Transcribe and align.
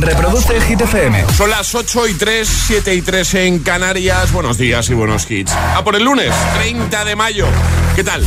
Reproduce 0.00 0.60
Hit 0.60 0.80
FM. 0.80 1.26
Son 1.36 1.50
las 1.50 1.74
8 1.74 2.08
y 2.08 2.14
3, 2.14 2.48
7 2.66 2.94
y 2.94 3.02
3 3.02 3.34
en 3.34 3.58
Canarias. 3.58 4.32
Buenos 4.32 4.56
días 4.56 4.88
y 4.90 4.94
buenos 4.94 5.28
hits. 5.30 5.52
A 5.52 5.82
por 5.82 5.96
el 5.96 6.04
lunes, 6.04 6.32
30 6.54 7.04
de 7.04 7.16
mayo. 7.16 7.46
¿Qué 7.96 8.04
tal? 8.04 8.24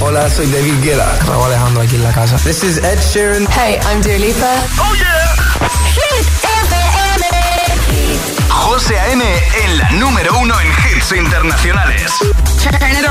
Hola, 0.00 0.30
soy 0.30 0.46
David 0.50 0.74
Guetta. 0.82 1.18
Raúl 1.26 1.46
Alejandro 1.46 1.82
aquí 1.82 1.96
en 1.96 2.04
la 2.04 2.12
casa. 2.12 2.36
This 2.38 2.62
is 2.62 2.78
Ed 2.78 2.98
Sheeran. 3.12 3.46
Hey, 3.50 3.78
I'm 3.86 4.02
Dua 4.02 4.18
Lipa. 4.18 4.54
¡Oh, 4.78 4.94
yeah! 4.94 5.34
Hit 5.94 6.26
FM. 6.62 7.26
José 8.48 8.98
A.M. 8.98 9.24
en 9.64 9.78
la 9.78 9.90
número 9.92 10.38
uno 10.38 10.54
en 10.60 10.68
hits 10.68 11.12
internacionales. 11.12 12.12
Turn 12.62 12.90
it 12.90 13.06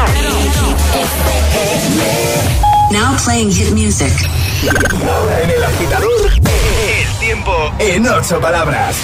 on. 2.68 2.73
Now 2.94 3.18
playing 3.26 3.52
hit 3.52 3.72
music. 3.72 4.14
En 4.62 5.50
el 5.50 5.64
agitador, 5.64 6.32
el 6.36 7.20
tiempo 7.20 7.52
en 7.80 8.08
ocho 8.08 8.40
palabras. 8.40 8.96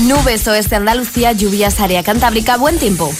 Nubes 0.00 0.48
oeste 0.48 0.76
Andalucía, 0.76 1.32
lluvias 1.32 1.78
área 1.78 2.02
cantábrica, 2.02 2.56
buen 2.56 2.78
tiempo. 2.78 3.12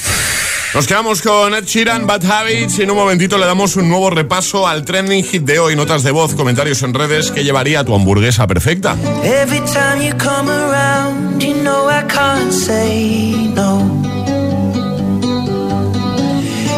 Nos 0.73 0.87
quedamos 0.87 1.21
con 1.21 1.55
Ed 1.55 1.65
Sheeran, 1.65 2.07
Bad 2.07 2.25
Habits 2.25 2.79
y 2.79 2.83
en 2.85 2.91
un 2.91 2.97
momentito 2.97 3.37
le 3.37 3.45
damos 3.45 3.77
un 3.77 3.91
nuevo 3.91 4.09
repaso 4.09 4.67
al 4.67 4.87
trending 4.87 5.25
hit 5.25 5.43
de 5.43 5.59
hoy. 5.59 5.77
Notas 5.77 6.03
de 6.03 6.11
voz, 6.11 6.35
comentarios 6.35 6.83
en 6.83 6.95
redes. 6.95 7.31
¿Qué 7.31 7.45
llevaría 7.45 7.85
tu 7.85 7.95
hamburguesa 7.95 8.47
perfecta? 8.47 8.97
Every 9.23 9.61
time 9.61 10.03
you 10.03 10.17
come 10.17 10.51
around, 10.51 11.43
you 11.43 11.53
know 11.53 11.91
I 11.91 12.03
can't 12.09 12.51
say 12.51 13.53
no. 13.55 13.98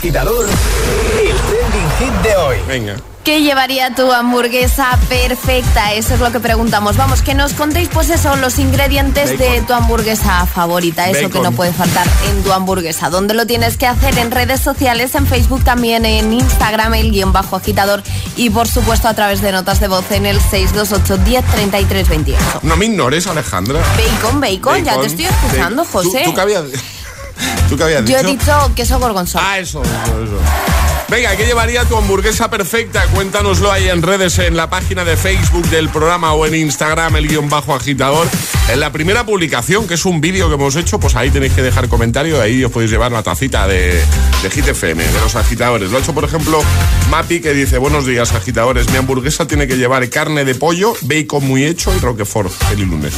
Agitador, 0.00 0.46
el 0.46 1.36
trending 1.36 1.90
hit 1.98 2.22
de 2.22 2.36
hoy. 2.36 2.56
Venga. 2.66 2.96
¿Qué 3.22 3.42
llevaría 3.42 3.94
tu 3.94 4.10
hamburguesa 4.10 4.98
perfecta? 5.10 5.92
Eso 5.92 6.14
es 6.14 6.20
lo 6.20 6.32
que 6.32 6.40
preguntamos. 6.40 6.96
Vamos, 6.96 7.20
que 7.20 7.34
nos 7.34 7.52
contéis, 7.52 7.90
pues 7.90 8.08
eso, 8.08 8.34
los 8.36 8.58
ingredientes 8.58 9.38
de 9.38 9.60
tu 9.66 9.74
hamburguesa 9.74 10.46
favorita. 10.46 11.10
Eso 11.10 11.28
que 11.28 11.40
no 11.40 11.52
puede 11.52 11.74
faltar 11.74 12.06
en 12.30 12.42
tu 12.42 12.50
hamburguesa. 12.50 13.10
¿Dónde 13.10 13.34
lo 13.34 13.46
tienes 13.46 13.76
que 13.76 13.86
hacer? 13.86 14.16
En 14.16 14.30
redes 14.30 14.60
sociales, 14.60 15.14
en 15.14 15.26
Facebook 15.26 15.62
también, 15.64 16.06
en 16.06 16.32
Instagram, 16.32 16.94
el 16.94 17.10
guion 17.10 17.34
bajo 17.34 17.56
agitador. 17.56 18.02
Y 18.36 18.48
por 18.48 18.68
supuesto 18.68 19.06
a 19.06 19.12
través 19.12 19.42
de 19.42 19.52
notas 19.52 19.80
de 19.80 19.88
voz 19.88 20.10
en 20.12 20.24
el 20.24 20.40
628 20.40 21.18
10 21.18 21.44
33 21.44 22.08
28. 22.08 22.60
No 22.62 22.74
me 22.76 22.86
ignores, 22.86 23.26
Alejandra. 23.26 23.80
Bacon, 23.98 24.40
bacon, 24.40 24.82
ya 24.82 24.98
te 24.98 25.08
estoy 25.08 25.26
escuchando. 25.26 25.84
José. 25.84 26.22
¿Tú, 26.24 26.32
¿Tú 27.70 27.76
qué 27.76 27.84
habías 27.84 28.04
Yo 28.04 28.16
he 28.18 28.22
dicho? 28.24 28.32
dicho 28.32 28.72
queso 28.74 28.98
gorgonzola. 28.98 29.44
Ah, 29.48 29.58
eso, 29.60 29.80
eso, 29.80 30.24
eso. 30.24 30.69
Venga, 31.10 31.34
¿qué 31.34 31.44
llevaría 31.44 31.84
tu 31.84 31.96
hamburguesa 31.96 32.48
perfecta? 32.48 33.04
Cuéntanoslo 33.12 33.72
ahí 33.72 33.88
en 33.88 34.00
redes, 34.00 34.38
en 34.38 34.56
la 34.56 34.70
página 34.70 35.04
de 35.04 35.16
Facebook 35.16 35.68
del 35.68 35.88
programa 35.88 36.34
o 36.34 36.46
en 36.46 36.54
Instagram, 36.54 37.16
el 37.16 37.26
guion 37.26 37.48
bajo 37.48 37.74
agitador. 37.74 38.28
En 38.68 38.78
la 38.78 38.92
primera 38.92 39.26
publicación, 39.26 39.88
que 39.88 39.94
es 39.94 40.04
un 40.04 40.20
vídeo 40.20 40.48
que 40.48 40.54
hemos 40.54 40.76
hecho, 40.76 41.00
pues 41.00 41.16
ahí 41.16 41.30
tenéis 41.30 41.52
que 41.52 41.62
dejar 41.62 41.88
comentario, 41.88 42.40
ahí 42.40 42.62
os 42.62 42.70
podéis 42.70 42.92
llevar 42.92 43.10
la 43.10 43.24
tacita 43.24 43.66
de, 43.66 44.00
de 44.40 44.50
Hit 44.50 44.68
FM, 44.68 45.02
de 45.02 45.20
los 45.20 45.34
agitadores. 45.34 45.90
Lo 45.90 45.96
ha 45.96 46.00
hecho, 46.00 46.14
por 46.14 46.22
ejemplo, 46.22 46.62
Mapi, 47.10 47.40
que 47.40 47.54
dice, 47.54 47.78
buenos 47.78 48.06
días, 48.06 48.32
agitadores, 48.32 48.88
mi 48.90 48.96
hamburguesa 48.96 49.48
tiene 49.48 49.66
que 49.66 49.76
llevar 49.76 50.08
carne 50.10 50.44
de 50.44 50.54
pollo, 50.54 50.94
bacon 51.00 51.44
muy 51.44 51.64
hecho 51.64 51.92
y 51.92 51.98
roquefort. 51.98 52.52
Feliz 52.52 52.86
lunes. 52.86 53.14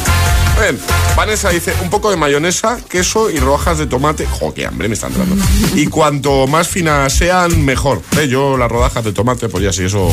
Bien, 0.59 0.79
Vanessa 1.15 1.49
dice 1.49 1.75
un 1.83 1.91
poco 1.91 2.09
de 2.09 2.17
mayonesa, 2.17 2.79
queso 2.89 3.29
y 3.29 3.37
rojas 3.37 3.77
de 3.77 3.85
tomate. 3.85 4.25
Jo, 4.25 4.51
qué 4.51 4.65
hambre 4.65 4.87
me 4.87 4.95
están 4.95 5.13
dando. 5.13 5.35
Y 5.75 5.85
cuanto 5.87 6.47
más 6.47 6.67
finas 6.67 7.13
sean, 7.13 7.63
mejor. 7.63 7.82
¿Eh? 8.17 8.27
Yo 8.27 8.57
las 8.57 8.71
rodajas 8.71 9.03
de 9.03 9.11
tomate, 9.13 9.49
pues 9.49 9.63
ya 9.63 9.73
si 9.73 9.83
eso 9.83 10.09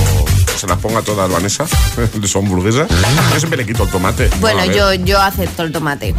se 0.59 0.67
las 0.67 0.79
ponga 0.79 1.03
todas 1.03 1.31
Vanessa, 1.31 1.67
son 2.27 2.45
hamburguesas. 2.45 2.89
Yo 3.33 3.39
siempre 3.39 3.59
le 3.59 3.67
quito 3.67 3.85
el 3.85 3.91
tomate. 3.91 4.29
Bueno, 4.41 4.65
yo, 4.67 4.93
yo 4.95 5.21
acepto 5.21 5.63
el 5.63 5.73
tomate. 5.73 6.15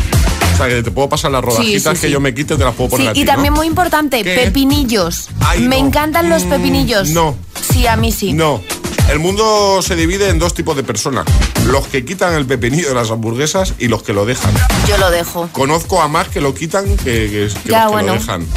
O 0.53 0.57
sea, 0.57 0.67
que 0.67 0.83
te 0.83 0.91
puedo 0.91 1.09
pasar 1.09 1.31
las 1.31 1.43
rodajitas 1.43 1.97
sí, 1.97 2.01
que 2.01 2.07
sí. 2.07 2.13
yo 2.13 2.19
me 2.19 2.33
quite, 2.33 2.55
te 2.55 2.63
las 2.63 2.75
puedo 2.75 2.89
poner 2.91 3.05
Sí, 3.07 3.09
a 3.09 3.13
ti, 3.13 3.21
y 3.21 3.25
también 3.25 3.53
¿no? 3.53 3.57
muy 3.59 3.67
importante, 3.67 4.23
¿Qué? 4.23 4.35
pepinillos. 4.35 5.29
Ay, 5.41 5.61
Me 5.61 5.79
no. 5.81 5.87
encantan 5.87 6.29
los 6.29 6.43
Mm, 6.45 6.49
pepinillos. 6.49 7.09
no. 7.09 7.35
Sí, 7.71 7.87
a 7.87 7.95
mí 7.95 8.11
sí. 8.11 8.33
No. 8.33 8.61
El 9.09 9.19
mundo 9.19 9.81
se 9.81 9.95
divide 9.95 10.29
en 10.29 10.39
dos 10.39 10.53
tipos 10.53 10.75
de 10.75 10.83
personas. 10.83 11.25
Los 11.65 11.87
que 11.87 12.05
quitan 12.05 12.33
el 12.33 12.45
pepinillo 12.45 12.89
de 12.89 12.95
las 12.95 13.09
hamburguesas 13.11 13.73
y 13.79 13.87
los 13.87 14.03
que 14.03 14.13
lo 14.13 14.25
dejan. 14.25 14.53
Yo 14.87 14.97
lo 14.97 15.09
dejo. 15.11 15.49
Conozco 15.51 16.01
a 16.01 16.07
más 16.07 16.27
que 16.29 16.39
lo 16.41 16.53
quitan 16.53 16.85
que, 16.97 17.03
que- 17.03 17.49
que 17.63 17.69
Ya, 17.69 17.83
los 17.83 17.87
que 17.87 17.91
bueno. 17.93 18.13
lo 18.13 18.19
dejan. 18.19 18.47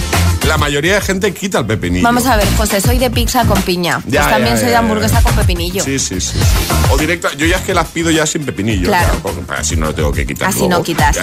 La 0.46 0.58
mayoría 0.58 0.94
de 0.94 1.00
gente 1.00 1.32
quita 1.32 1.58
el 1.60 1.66
pepinillo. 1.66 2.04
Vamos 2.04 2.26
a 2.26 2.36
ver, 2.36 2.46
José, 2.56 2.80
soy 2.80 2.98
de 2.98 3.10
pizza 3.10 3.44
con 3.46 3.60
piña. 3.62 4.00
Ya, 4.06 4.20
pues 4.22 4.32
también 4.34 4.54
ya, 4.56 4.60
soy 4.60 4.70
de 4.70 4.76
hamburguesa 4.76 5.22
con 5.22 5.34
pepinillo. 5.34 5.82
Sí, 5.82 5.98
sí, 5.98 6.20
sí. 6.20 6.38
O 6.90 6.98
directa, 6.98 7.30
yo 7.36 7.46
ya 7.46 7.56
es 7.56 7.62
que 7.62 7.74
las 7.74 7.88
pido 7.88 8.10
ya 8.10 8.26
sin 8.26 8.44
pepinillo. 8.44 8.86
Claro. 8.88 9.14
ya, 9.48 9.54
así 9.56 9.74
no 9.76 9.86
lo 9.86 9.94
tengo 9.94 10.12
que 10.12 10.26
quitar. 10.26 10.48
Así 10.48 10.60
luego. 10.60 10.74
no 10.78 10.82
quitas. 10.82 11.16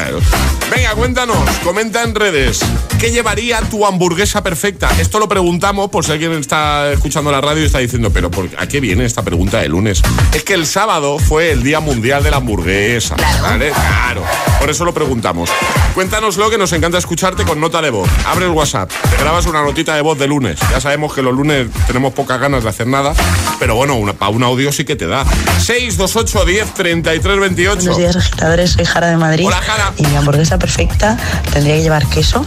Venga, 0.75 0.91
cuéntanos, 0.95 1.37
comenta 1.63 2.03
en 2.03 2.15
redes. 2.15 2.59
¿Qué 2.99 3.11
llevaría 3.11 3.61
tu 3.61 3.85
hamburguesa 3.85 4.43
perfecta? 4.43 4.89
Esto 4.99 5.19
lo 5.19 5.27
preguntamos 5.29 5.89
por 5.89 6.03
si 6.03 6.11
alguien 6.11 6.33
está 6.33 6.91
escuchando 6.91 7.31
la 7.31 7.41
radio 7.41 7.63
y 7.63 7.65
está 7.67 7.79
diciendo, 7.79 8.11
pero 8.11 8.29
¿por- 8.31 8.49
¿a 8.57 8.67
qué 8.67 8.79
viene 8.79 9.05
esta 9.05 9.21
pregunta 9.23 9.59
de 9.59 9.69
lunes? 9.69 10.01
Es 10.33 10.43
que 10.43 10.53
el 10.55 10.65
sábado 10.65 11.19
fue 11.19 11.51
el 11.51 11.63
Día 11.63 11.79
Mundial 11.79 12.23
de 12.23 12.31
la 12.31 12.37
Hamburguesa. 12.37 13.15
Claro. 13.15 13.43
¿vale? 13.43 13.71
Claro. 13.71 14.23
Por 14.59 14.69
eso 14.69 14.83
lo 14.85 14.93
preguntamos. 14.93 15.49
Cuéntanoslo 15.93 16.49
que 16.49 16.57
nos 16.57 16.71
encanta 16.73 16.97
escucharte 16.97 17.43
con 17.43 17.59
nota 17.59 17.81
de 17.81 17.89
voz. 17.89 18.09
Abre 18.25 18.45
el 18.45 18.51
WhatsApp, 18.51 18.89
te 19.11 19.17
grabas 19.23 19.45
una 19.45 19.61
notita 19.61 19.95
de 19.95 20.01
voz 20.01 20.17
de 20.17 20.27
lunes. 20.27 20.59
Ya 20.71 20.79
sabemos 20.81 21.13
que 21.13 21.21
los 21.21 21.33
lunes 21.33 21.67
tenemos 21.87 22.13
pocas 22.13 22.39
ganas 22.39 22.63
de 22.63 22.69
hacer 22.69 22.87
nada, 22.87 23.13
pero 23.59 23.75
bueno, 23.75 23.95
una, 23.95 24.13
para 24.13 24.31
un 24.31 24.43
audio 24.43 24.71
sí 24.71 24.83
que 24.85 24.95
te 24.95 25.07
da. 25.07 25.25
628 25.59 26.45
10 26.45 26.73
33 26.73 27.39
28. 27.39 27.75
Buenos 27.77 27.97
días, 27.97 28.15
agitadores. 28.15 28.71
Soy 28.71 28.85
Jara 28.85 29.07
de 29.09 29.17
Madrid. 29.17 29.45
Hola, 29.45 29.61
Jara. 29.61 29.93
Y 29.97 30.05
mi 30.07 30.15
hamburguesa 30.15 30.57
perfecta 30.57 31.17
tendría 31.53 31.75
que 31.75 31.81
llevar 31.83 32.07
queso, 32.07 32.45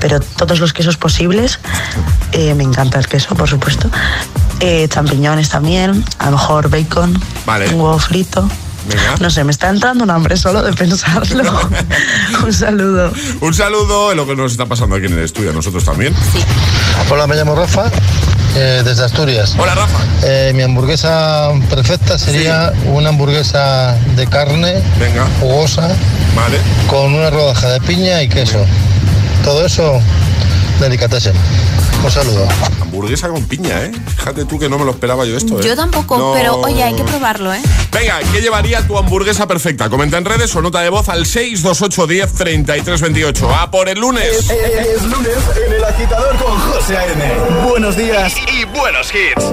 pero 0.00 0.20
todos 0.20 0.60
los 0.60 0.72
quesos 0.72 0.96
posibles. 0.96 1.58
Eh, 2.32 2.54
me 2.54 2.64
encanta 2.64 2.98
el 2.98 3.06
queso, 3.06 3.34
por 3.34 3.48
supuesto. 3.48 3.90
Eh, 4.60 4.88
champiñones 4.88 5.48
también, 5.50 6.04
a 6.18 6.26
lo 6.26 6.32
mejor 6.32 6.70
bacon, 6.70 7.20
Vale. 7.44 7.68
un 7.68 7.80
huevo 7.80 7.98
frito. 7.98 8.48
Venga. 8.86 9.16
No 9.20 9.30
sé, 9.30 9.44
me 9.44 9.50
está 9.52 9.70
entrando 9.70 10.04
un 10.04 10.10
hambre 10.10 10.36
solo 10.36 10.62
de 10.62 10.72
pensarlo. 10.72 11.44
un 12.44 12.52
saludo. 12.52 13.12
Un 13.40 13.54
saludo 13.54 14.10
en 14.10 14.16
lo 14.18 14.26
que 14.26 14.36
nos 14.36 14.52
está 14.52 14.66
pasando 14.66 14.96
aquí 14.96 15.06
en 15.06 15.14
el 15.14 15.24
estudio, 15.24 15.50
a 15.50 15.52
nosotros 15.52 15.84
también. 15.84 16.14
Hola, 17.10 17.26
me 17.26 17.34
llamo 17.36 17.54
Rafa, 17.54 17.90
eh, 18.56 18.82
desde 18.84 19.04
Asturias. 19.04 19.54
Hola, 19.58 19.74
Rafa. 19.74 19.98
Eh, 20.22 20.52
mi 20.54 20.62
hamburguesa 20.62 21.50
perfecta 21.70 22.18
sería 22.18 22.72
una 22.86 23.08
hamburguesa 23.10 23.96
de 24.16 24.26
carne 24.26 24.82
Venga, 24.98 25.26
jugosa 25.40 25.88
vale. 26.36 26.58
con 26.88 27.14
una 27.14 27.30
rodaja 27.30 27.68
de 27.70 27.80
piña 27.80 28.22
y 28.22 28.28
queso. 28.28 28.64
Todo 29.44 29.64
eso, 29.66 30.00
delicatessen. 30.84 31.34
Un 32.04 32.10
saludo. 32.10 32.46
Hamburguesa 32.82 33.28
con 33.28 33.44
piña, 33.44 33.82
¿eh? 33.84 33.92
Fíjate 34.16 34.44
tú 34.44 34.58
que 34.58 34.68
no 34.68 34.78
me 34.78 34.84
lo 34.84 34.90
esperaba 34.92 35.24
yo 35.24 35.36
esto, 35.36 35.58
¿eh? 35.58 35.62
Yo 35.64 35.74
tampoco, 35.74 36.18
No. 36.18 36.32
pero 36.34 36.56
oye, 36.60 36.82
hay 36.82 36.94
que 36.94 37.02
probarlo, 37.04 37.52
¿eh? 37.54 37.60
Venga, 37.92 38.20
¿qué 38.32 38.40
llevaría 38.40 38.86
tu 38.86 38.96
hamburguesa 38.98 39.46
perfecta? 39.46 39.88
Comenta 39.88 40.18
en 40.18 40.24
redes 40.24 40.54
o 40.54 40.62
nota 40.62 40.80
de 40.80 40.90
voz 40.90 41.08
al 41.08 41.24
628 41.26 42.06
10 42.06 42.32
33 42.34 43.00
28. 43.00 43.54
¡A 43.54 43.70
por 43.70 43.88
el 43.88 43.98
lunes! 43.98 44.50
Es 44.50 45.02
lunes 45.04 45.36
en 45.66 45.72
el 45.72 45.84
agitador 45.84 46.36
con 46.36 46.58
José 46.58 46.96
A.M. 46.98 47.24
Buenos 47.68 47.96
días 47.96 48.34
y, 48.52 48.60
y 48.60 48.64
buenos 48.64 49.10
hits. 49.14 49.52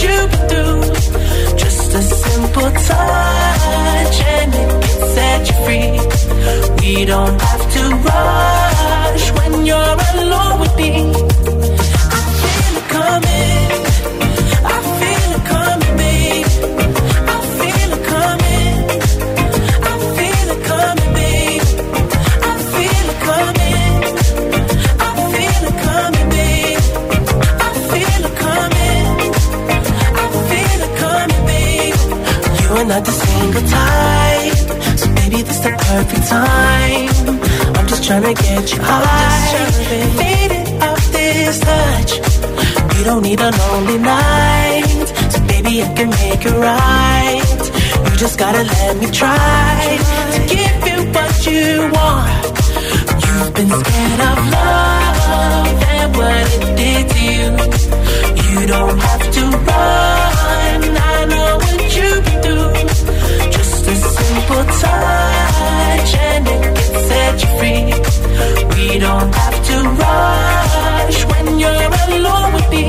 Through. 0.00 0.80
Just 1.58 1.92
a 1.92 2.00
simple 2.00 2.70
touch 2.70 4.20
and 4.24 4.54
it 4.54 4.70
can 4.82 5.00
set 5.14 5.40
you 5.46 5.56
free. 5.64 5.90
We 6.80 7.04
don't 7.04 7.38
have 7.38 7.72
to 7.74 7.82
rush 8.08 9.30
when 9.32 9.66
you're 9.66 9.96
alone 10.14 10.60
with 10.60 10.74
me. 10.78 10.92
I 12.16 12.20
feel 12.40 12.76
it 12.78 12.88
coming. 12.88 13.69
Are 32.80 32.84
not 32.86 33.04
the 33.04 33.12
single 33.12 33.60
type, 33.60 34.98
so 34.98 35.06
baby, 35.16 35.42
this 35.42 35.58
the 35.58 35.68
perfect 35.68 36.28
time. 36.28 37.08
I'm 37.76 37.86
just 37.86 38.04
trying 38.04 38.22
to 38.22 38.32
get 38.32 38.72
you 38.72 38.80
high, 38.80 39.70
faded 40.16 40.82
off 40.82 41.12
this 41.12 41.60
touch. 41.60 42.12
You 42.96 43.04
don't 43.04 43.22
need 43.22 43.38
a 43.38 43.50
lonely 43.50 43.98
night, 43.98 45.04
so 45.28 45.40
baby, 45.46 45.82
I 45.82 45.92
can 45.92 46.08
make 46.08 46.42
it 46.42 46.56
right. 46.56 48.10
You 48.10 48.16
just 48.16 48.38
gotta 48.38 48.62
let 48.62 48.96
me 48.96 49.10
try 49.10 49.98
to 50.32 50.40
give 50.48 50.80
you 50.88 50.98
what 51.12 51.46
you 51.46 51.90
want. 51.92 52.44
You've 53.24 53.52
been 53.56 53.68
scared 53.68 54.20
of 54.30 54.38
love 54.56 55.68
and 55.96 56.16
what 56.16 56.46
it 56.56 56.64
did 56.80 57.04
to 57.12 57.20
you. 57.28 57.48
You 58.48 58.66
don't 58.66 58.98
have 58.98 59.24
to 59.36 59.42
run. 59.68 60.96
I 60.96 61.26
know 61.28 61.59
Just 63.56 63.86
a 63.86 63.94
simple 63.94 64.64
touch 64.80 66.14
and 66.28 66.48
it 66.48 66.62
can 66.76 66.92
set 67.08 67.34
you 67.42 67.50
free. 67.58 67.84
We 68.74 68.98
don't 68.98 69.34
have 69.34 69.58
to 69.68 69.76
rush 70.02 71.24
when 71.30 71.58
you're 71.58 71.90
alone 72.08 72.52
with 72.54 72.68
me. 72.70 72.86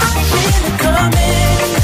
I 0.00 0.22
feel 0.30 0.66
it 0.68 0.76
coming. 0.80 1.75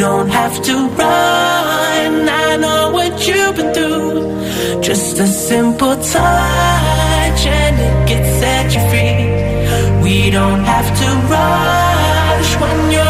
Don't 0.00 0.30
have 0.30 0.62
to 0.62 0.74
run. 1.00 2.12
I 2.26 2.56
know 2.56 2.90
what 2.90 3.12
you've 3.28 3.54
been 3.54 3.70
through. 3.74 4.80
Just 4.80 5.18
a 5.18 5.26
simple 5.26 5.94
touch 5.94 7.42
and 7.60 7.76
it 7.88 8.08
can 8.08 8.24
set 8.40 8.66
you 8.74 8.82
free. 8.90 10.02
We 10.02 10.30
don't 10.30 10.64
have 10.64 10.88
to 11.00 11.08
rush 11.34 12.50
when 12.62 12.92
you're 12.94 13.09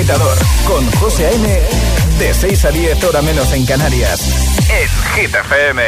Agitador 0.00 0.38
con 0.66 0.90
José 0.92 1.26
A.M. 1.26 1.60
De 2.18 2.32
6 2.32 2.64
a 2.64 2.70
10 2.70 3.04
hora 3.04 3.20
menos 3.20 3.52
en 3.52 3.66
Canarias. 3.66 4.30
En 4.70 4.88
Hit 5.12 5.34
FM. 5.34 5.82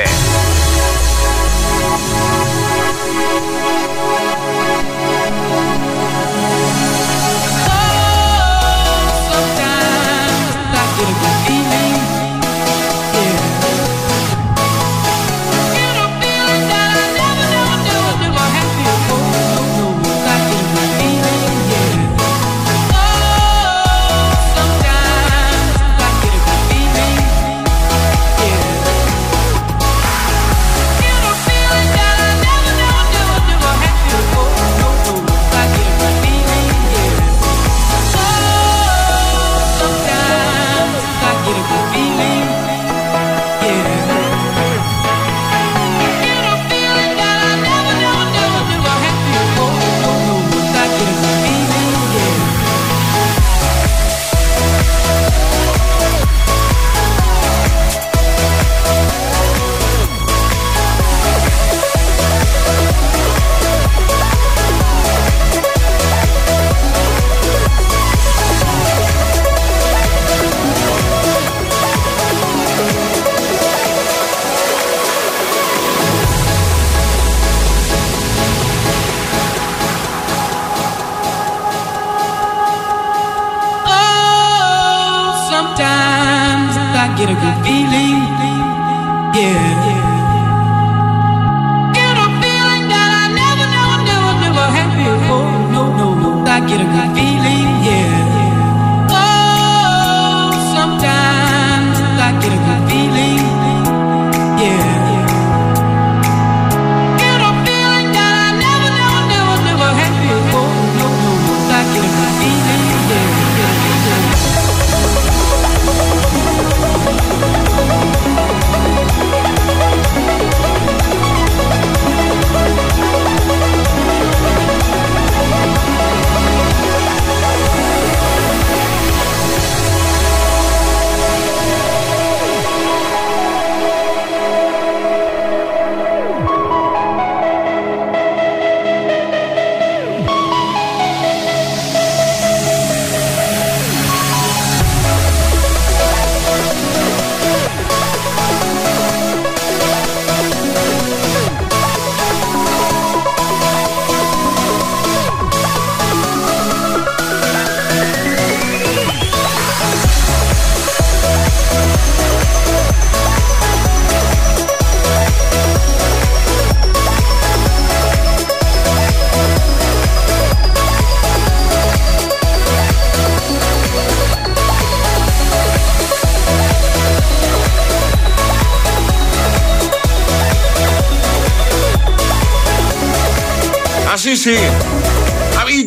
Sí, 184.36 184.54
sí. 184.54 185.01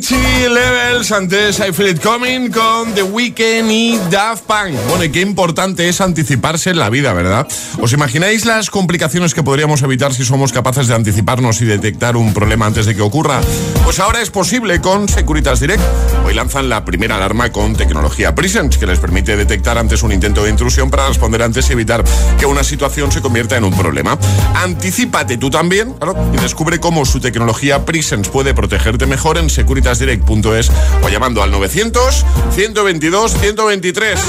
Avicii 0.06 0.50
Levels, 0.50 1.12
antes 1.12 1.60
I 1.60 1.74
Feel 1.74 1.96
It 1.96 2.04
Coming 2.04 2.52
con 2.52 2.94
The 2.94 3.02
Weeknd 3.02 3.72
y 3.72 3.98
Daft 4.12 4.44
Punk. 4.44 4.76
Bueno, 4.88 5.04
y 5.04 5.10
qué 5.10 5.22
importante 5.22 5.90
es 5.90 6.00
anticiparse 6.00 6.70
en 6.70 6.78
la 6.78 6.92
vida, 6.92 7.12
¿verdad? 7.14 7.48
¿Os 7.82 7.92
imagináis 7.92 8.46
las 8.46 8.70
complicaciones 8.70 9.34
que 9.34 9.42
podríamos 9.42 9.82
evitar 9.82 10.14
si 10.14 10.24
somos 10.24 10.52
capaces 10.52 10.88
de 10.88 10.94
anticiparnos 10.94 11.60
y 11.62 11.66
detectar 11.66 12.18
un 12.18 12.36
problema 12.36 12.68
antes 12.68 12.86
de 12.86 12.96
que 12.96 13.02
ocurra? 13.02 13.42
Pues 13.84 14.00
ahora 14.00 14.22
es 14.22 14.30
posible 14.30 14.80
con 14.80 15.10
Securitas 15.10 15.60
Direct. 15.60 15.82
Hoy 16.24 16.36
lanzan 16.36 16.70
la 16.70 16.86
primera 16.86 17.16
alarma 17.16 17.52
con 17.52 17.76
tecnología 17.76 18.36
Presence, 18.36 18.78
que 18.78 18.86
les 18.86 19.00
permite 19.00 19.36
detectar 19.36 19.80
antes 19.80 20.04
un 20.04 20.12
intento 20.12 20.44
de 20.44 20.52
intrusión 20.52 20.92
para 20.92 21.08
responder 21.08 21.42
antes 21.42 21.68
y 21.70 21.74
evitar 21.74 22.04
que 22.38 22.46
una 22.46 22.64
situación 22.64 23.12
se 23.12 23.22
convierta 23.22 23.58
en 23.58 23.64
un 23.64 23.76
problema. 23.76 24.20
Anticípate 24.56 25.38
tú 25.38 25.50
también 25.50 25.94
claro, 25.94 26.16
y 26.32 26.38
descubre 26.38 26.80
cómo 26.80 27.06
su 27.06 27.20
tecnología 27.20 27.86
Presence 27.86 28.30
puede 28.30 28.54
protegerte 28.54 29.08
mejor 29.08 29.40
en 29.40 29.50
securitasdirect.es 29.96 30.72
o 31.04 31.10
llamando 31.10 31.42
al 31.44 31.52
900 31.52 32.26
122 32.52 33.34
123. 33.40 34.20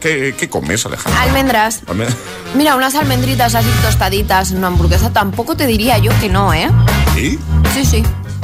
¿Qué, 0.00 0.34
qué 0.38 0.48
comes, 0.48 0.84
Alejandro? 0.86 1.20
Almendras. 1.20 1.82
Alme- 1.86 2.06
Mira, 2.54 2.76
unas 2.76 2.94
almendritas 2.94 3.54
así 3.54 3.68
tostaditas 3.82 4.50
una 4.52 4.68
hamburguesa 4.68 5.12
tampoco 5.12 5.56
te 5.56 5.66
diría 5.66 5.98
yo 5.98 6.12
que 6.20 6.28
no, 6.28 6.52
¿eh? 6.54 6.68
¿Sí? 7.16 7.38
Sí, 7.74 7.84
sí. 7.84 8.02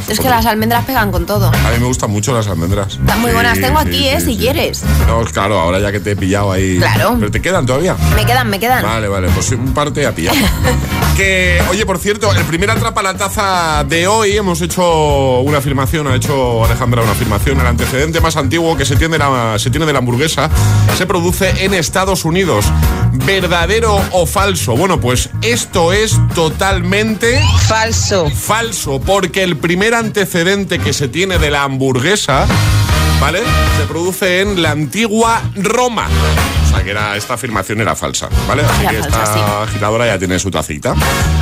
Es 0.08 0.18
que 0.18 0.28
las 0.28 0.44
almendras 0.46 0.84
pegan 0.84 1.12
con 1.12 1.26
todo. 1.26 1.46
A 1.46 1.70
mí 1.70 1.78
me 1.78 1.86
gustan 1.86 2.10
mucho 2.10 2.34
las 2.34 2.46
almendras. 2.48 2.94
Están 2.94 3.20
muy 3.20 3.30
Sí, 3.30 3.34
buenas. 3.34 3.60
Tengo 3.60 3.80
sí, 3.82 3.86
aquí, 3.88 3.98
sí, 3.98 4.08
¿eh? 4.08 4.20
Si 4.20 4.26
sí. 4.32 4.36
quieres. 4.38 4.82
No, 5.06 5.20
claro, 5.26 5.60
ahora 5.60 5.78
ya 5.78 5.92
que 5.92 6.00
te 6.00 6.10
he 6.12 6.16
pillado 6.16 6.50
ahí. 6.50 6.78
Claro. 6.78 7.16
¿Pero 7.18 7.30
te 7.30 7.40
quedan 7.40 7.66
todavía? 7.66 7.96
Me 8.16 8.26
quedan, 8.26 8.50
me 8.50 8.58
quedan. 8.58 8.82
Vale, 8.82 9.06
vale, 9.08 9.28
pues 9.28 9.52
un 9.52 9.72
parte 9.72 10.04
a 10.04 10.12
pillar. 10.12 10.34
que, 11.16 11.62
oye, 11.70 11.86
por 11.86 11.98
cierto, 11.98 12.34
el 12.34 12.44
primer 12.44 12.70
atrapa 12.70 13.00
la 13.02 13.14
taza 13.14 13.84
de 13.84 14.06
hoy 14.08 14.36
hemos 14.36 14.60
hecho 14.60 15.40
una 15.40 15.58
afirmación, 15.58 16.08
ha 16.08 16.16
hecho 16.16 16.64
Alejandra 16.64 17.02
una 17.02 17.12
afirmación. 17.12 17.60
El 17.60 17.66
antecedente 17.66 18.20
más 18.20 18.36
antiguo 18.36 18.76
que 18.76 18.84
se 18.84 18.96
tiene, 18.96 19.18
la- 19.18 19.56
se 19.58 19.70
tiene 19.70 19.86
de 19.86 19.92
la 19.92 20.00
hamburguesa 20.00 20.50
se 20.98 21.06
produce 21.06 21.64
en 21.64 21.74
Estados 21.74 22.24
Unidos. 22.24 22.66
¿Verdadero 23.14 24.00
o 24.12 24.26
falso? 24.26 24.74
Bueno, 24.76 25.00
pues 25.00 25.28
esto 25.42 25.92
es 25.92 26.18
totalmente 26.34 27.40
Falso. 27.68 28.28
falso, 28.30 28.30
porque 29.04 29.42
el 29.42 29.56
primer 29.56 29.92
antecedente 29.94 30.78
que 30.78 30.92
se 30.92 31.08
tiene 31.08 31.38
de 31.38 31.50
la 31.50 31.64
hamburguesa, 31.64 32.46
¿vale? 33.20 33.40
Se 33.78 33.86
produce 33.86 34.40
en 34.40 34.62
la 34.62 34.70
antigua 34.70 35.42
Roma. 35.56 36.08
Sea 36.72 36.82
que 36.84 36.90
era, 36.90 37.16
esta 37.16 37.34
afirmación 37.34 37.80
era 37.80 37.94
falsa, 37.94 38.28
¿vale? 38.48 38.62
Así 38.62 38.82
Era 38.82 38.90
que 38.90 38.98
falsa, 39.02 39.22
esta 39.22 39.62
agitadora 39.62 40.06
ya 40.06 40.18
tiene 40.18 40.38
su 40.38 40.50
tacita. 40.50 40.94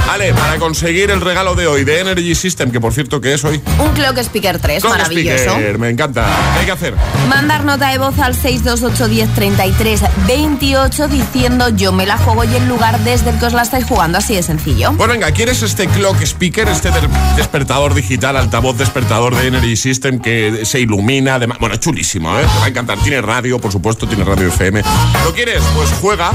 Vale, 0.06 0.34
para 0.34 0.58
conseguir 0.58 1.10
el 1.10 1.20
regalo 1.20 1.54
de 1.54 1.66
hoy 1.66 1.84
de 1.84 2.00
Energy 2.00 2.34
System, 2.34 2.70
que 2.70 2.80
por 2.80 2.92
cierto 2.92 3.20
que 3.20 3.34
es 3.34 3.44
hoy. 3.44 3.60
Un 3.78 3.90
Clock 3.90 4.18
Speaker 4.18 4.58
3, 4.58 4.82
Clock 4.82 4.92
maravilloso. 4.92 5.44
Speaker, 5.44 5.78
me 5.78 5.88
encanta. 5.88 6.26
¿Qué 6.54 6.60
hay 6.60 6.66
que 6.66 6.72
hacer? 6.72 6.94
Mandar 7.28 7.64
nota 7.64 7.88
de 7.90 7.99
voz 7.99 8.18
al 8.18 8.34
628 8.34 9.08
10 9.08 9.34
33 9.34 10.00
28 10.26 11.08
diciendo 11.08 11.68
yo 11.70 11.92
me 11.92 12.06
la 12.06 12.18
juego 12.18 12.44
y 12.44 12.54
el 12.56 12.66
lugar 12.68 12.99
desde 13.00 13.30
el 13.30 13.38
que 13.38 13.46
os 13.46 13.52
la 13.52 13.62
estáis 13.62 13.84
jugando, 13.84 14.18
así 14.18 14.34
de 14.34 14.42
sencillo. 14.42 14.92
Pues 14.96 15.08
venga, 15.08 15.30
¿quieres 15.32 15.62
este 15.62 15.87
clock 15.87 16.20
speaker, 16.22 16.68
este 16.68 16.90
despertador 17.37 17.94
digital, 17.94 18.37
altavoz 18.37 18.76
despertador 18.76 19.34
de 19.37 19.46
Energy 19.49 19.76
System 19.76 20.18
que 20.20 20.64
se 20.64 20.80
ilumina? 20.80 21.37
además- 21.37 21.58
Bueno, 21.60 21.76
chulísimo, 21.76 22.37
¿eh? 22.38 22.42
Te 22.42 22.58
va 22.58 22.64
a 22.64 22.68
encantar. 22.68 22.99
Tiene 22.99 23.20
radio, 23.22 23.58
por 23.60 23.70
supuesto, 23.72 24.06
tiene 24.08 24.25
radio 24.25 24.49
FM. 24.49 24.82
¿Lo 25.25 25.33
quieres? 25.35 25.62
Pues 25.77 25.91
juega 26.00 26.33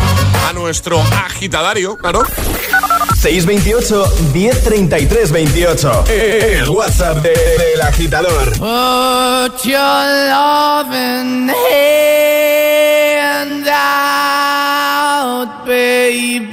a 0.48 0.54
nuestro 0.54 1.02
agitadario, 1.02 1.98
claro. 1.98 2.24
628 3.20 4.14
1033 4.34 5.32
28. 5.32 6.04
El 6.08 6.70
WhatsApp 6.70 7.18
de- 7.18 7.30
del 7.32 7.82
agitador. 7.82 8.52
Put 8.52 9.64
your 9.66 10.06
loving 10.30 11.50
hand 11.50 13.68
out, 13.68 15.66
baby. 15.66 16.46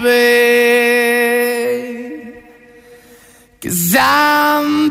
Cause 3.62 3.94
I'm. 3.96 4.90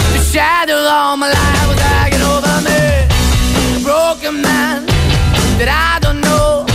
Shadow 0.31 0.77
all 0.77 1.17
my 1.17 1.27
life 1.27 1.67
was 1.67 1.77
hanging 1.77 2.21
over 2.21 2.61
me. 2.63 2.79
A 3.75 3.83
broken 3.83 4.41
man 4.41 4.85
that 5.59 5.67
I 5.67 5.99
don't 5.99 6.21
know. 6.21 6.70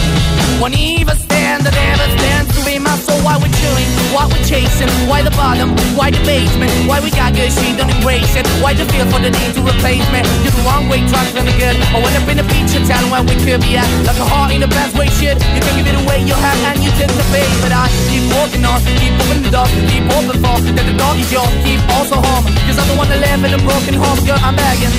Won't 0.57 0.73
even 0.73 1.17
stand, 1.21 1.69
I 1.69 1.71
never 1.71 2.09
stand 2.17 2.49
to 2.49 2.61
be 2.65 2.81
my 2.81 2.97
soul. 2.97 3.21
Why 3.21 3.37
we're 3.37 3.53
chewing, 3.61 3.89
why 4.17 4.25
we're 4.25 4.41
chasing, 4.49 4.89
why 5.05 5.21
the 5.21 5.31
bottom, 5.37 5.77
why 5.93 6.09
the 6.09 6.21
basement, 6.25 6.73
why 6.89 6.97
we 7.05 7.13
got 7.13 7.37
good, 7.37 7.53
she 7.53 7.77
don't 7.77 7.93
embrace 7.93 8.33
it. 8.33 8.49
Why 8.65 8.73
the 8.73 8.89
feel 8.89 9.05
for 9.13 9.21
the 9.21 9.29
need 9.29 9.53
to 9.53 9.61
replace 9.61 10.09
me? 10.09 10.25
You're 10.41 10.57
the 10.57 10.65
wrong 10.65 10.89
way, 10.89 11.05
trying 11.13 11.29
to 11.29 11.45
be 11.45 11.53
good. 11.61 11.77
I 11.93 12.01
went 12.01 12.17
up 12.17 12.25
in 12.33 12.41
a 12.41 12.47
feature 12.49 12.81
town 12.89 13.05
where 13.13 13.21
we 13.21 13.37
could 13.45 13.61
be 13.61 13.77
at. 13.77 13.85
Like 14.09 14.17
a 14.17 14.25
heart 14.25 14.57
in 14.57 14.65
the 14.65 14.73
best 14.73 14.97
way, 14.97 15.13
shit. 15.21 15.37
You 15.37 15.61
can 15.61 15.77
give 15.77 15.93
it 15.93 15.97
away, 16.01 16.25
you 16.25 16.33
have, 16.33 16.59
and 16.73 16.81
you 16.81 16.89
tend 16.97 17.13
to 17.13 17.25
pay. 17.37 17.45
But 17.61 17.77
I 17.77 17.93
keep 18.09 18.25
walking 18.33 18.65
on, 18.65 18.81
keep 18.97 19.13
moving 19.13 19.45
the 19.45 19.53
door, 19.53 19.69
keep 19.93 20.09
open 20.09 20.41
for 20.41 20.57
that 20.73 20.87
the 20.89 20.97
dog 20.97 21.21
is 21.21 21.29
yours, 21.29 21.53
keep 21.69 21.85
also 21.93 22.17
home. 22.17 22.49
Cause 22.65 22.81
I'm 22.81 22.89
the 22.89 22.97
one 22.97 23.13
that 23.13 23.21
live 23.21 23.45
in 23.45 23.53
a 23.53 23.61
broken 23.61 23.93
home, 23.93 24.19
girl, 24.25 24.41
I'm 24.41 24.57
begging. 24.57 24.95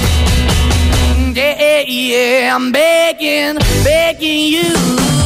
yeah, 1.34 1.58
Yeah, 1.58 1.82
yeah, 1.82 2.56
I'm 2.56 2.70
begging, 2.70 3.58
begging 3.82 4.54
you 4.54 5.17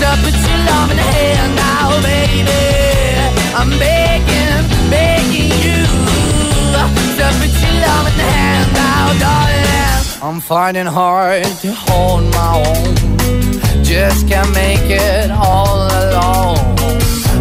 to 0.00 0.10
put 0.24 0.36
your 0.48 0.60
love 0.70 0.90
in 0.90 0.96
the 0.96 1.08
hand 1.16 1.52
now, 1.56 1.88
baby. 2.00 2.64
I'm 3.58 3.70
begging, 3.78 4.60
begging 4.88 5.52
you 5.64 5.80
to 7.18 7.26
put 7.40 7.52
your 7.62 7.76
love 7.84 8.06
in 8.10 8.16
the 8.20 8.28
hand 8.36 8.68
now, 8.72 9.06
darling. 9.24 10.00
I'm 10.22 10.40
finding 10.40 10.86
hard 10.86 11.44
to 11.62 11.68
hold 11.72 12.24
my 12.38 12.50
own. 12.64 13.84
Just 13.84 14.28
can't 14.28 14.52
make 14.54 14.88
it 14.88 15.30
all 15.30 15.80
alone. 16.02 16.58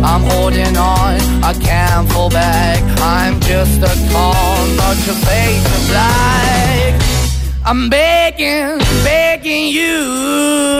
I'm 0.04 0.24
holding 0.32 0.76
on, 0.76 1.16
I 1.50 1.54
can't 1.54 2.12
fall 2.12 2.30
back. 2.30 2.82
I'm 3.00 3.40
just 3.42 3.82
a 3.82 3.94
call, 4.12 4.68
not 4.82 4.98
your 5.08 5.20
face 5.28 5.66
is 5.78 5.90
black. 5.90 7.02
I'm 7.66 7.90
begging, 7.90 8.80
begging 9.04 9.68
you. 9.68 10.80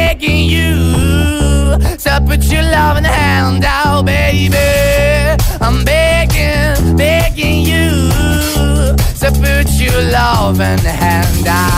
you 0.29 1.77
to 1.97 2.21
put 2.27 2.43
your 2.45 2.63
loving 2.63 3.03
hand 3.03 3.63
out, 3.65 4.05
baby. 4.05 4.55
I'm 5.59 5.83
begging, 5.83 6.95
begging 6.97 7.61
you 7.61 7.91
to 9.21 9.31
put 9.31 9.67
your 9.79 10.01
loving 10.11 10.79
hand 10.79 11.47
out. 11.47 11.71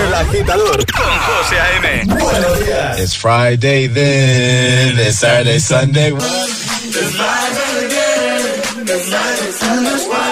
El 0.00 0.14
agitador 0.14 0.84
con 0.92 1.18
José 1.26 1.56
A.M. 1.58 2.06
Buenos 2.06 2.58
días. 2.60 2.98
It's 2.98 3.14
Friday 3.14 3.88
then, 3.88 4.98
it's 4.98 5.18
Saturday, 5.18 5.58
Sunday. 5.58 6.12
I 10.14 10.31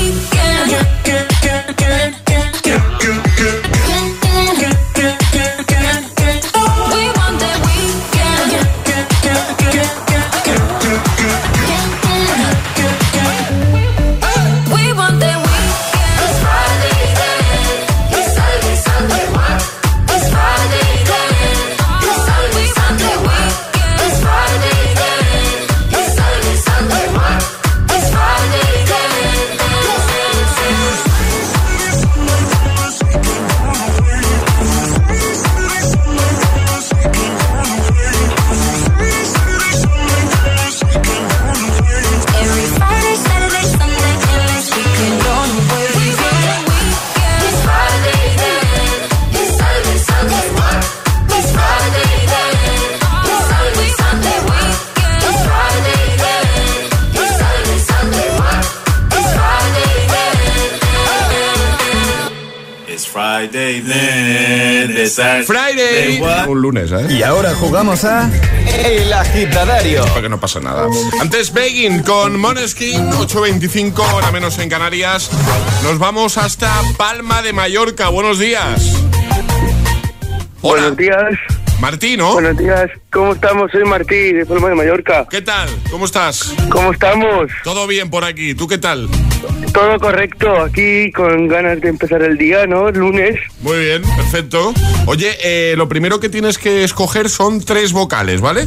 want 0.00 0.39
lunes, 66.70 66.92
¿eh? 66.92 67.06
Y 67.10 67.22
ahora 67.24 67.52
jugamos 67.54 68.04
a 68.04 68.30
El 68.84 69.12
Agitadario. 69.12 70.04
Para 70.04 70.22
que 70.22 70.28
no 70.28 70.38
pasa 70.38 70.60
nada. 70.60 70.86
Antes 71.20 71.52
Begging 71.52 72.04
con 72.04 72.38
Moneskin, 72.38 73.10
8.25, 73.10 73.98
hora 74.14 74.30
menos 74.30 74.56
en 74.58 74.68
Canarias. 74.68 75.30
Nos 75.82 75.98
vamos 75.98 76.38
hasta 76.38 76.72
Palma 76.96 77.42
de 77.42 77.52
Mallorca. 77.52 78.08
Buenos 78.08 78.38
días. 78.38 78.94
Hola. 80.60 80.82
Buenos 80.82 80.96
días. 80.96 81.34
Martín, 81.80 82.18
¿no? 82.18 82.34
Buenos 82.34 82.56
días. 82.56 82.88
¿Cómo 83.10 83.32
estamos? 83.32 83.72
Soy 83.72 83.84
Martí, 83.84 84.32
de 84.32 84.46
Palma 84.46 84.68
de 84.68 84.74
Mallorca. 84.76 85.26
¿Qué 85.28 85.42
tal? 85.42 85.68
¿Cómo 85.90 86.04
estás? 86.04 86.54
¿Cómo 86.70 86.92
estamos? 86.92 87.50
Todo 87.64 87.88
bien 87.88 88.10
por 88.10 88.24
aquí. 88.24 88.54
¿Tú 88.54 88.68
qué 88.68 88.78
tal? 88.78 89.08
Todo 89.72 89.98
correcto. 90.00 90.60
Aquí 90.62 91.10
con 91.12 91.46
ganas 91.48 91.80
de 91.80 91.88
empezar 91.88 92.22
el 92.22 92.36
día, 92.36 92.66
¿no? 92.66 92.90
Lunes. 92.90 93.36
Muy 93.60 93.78
bien, 93.78 94.02
perfecto. 94.16 94.72
Oye, 95.06 95.36
eh, 95.42 95.74
lo 95.76 95.88
primero 95.88 96.18
que 96.20 96.28
tienes 96.28 96.58
que 96.58 96.82
escoger 96.84 97.28
son 97.28 97.60
tres 97.64 97.92
vocales, 97.92 98.40
¿vale? 98.40 98.66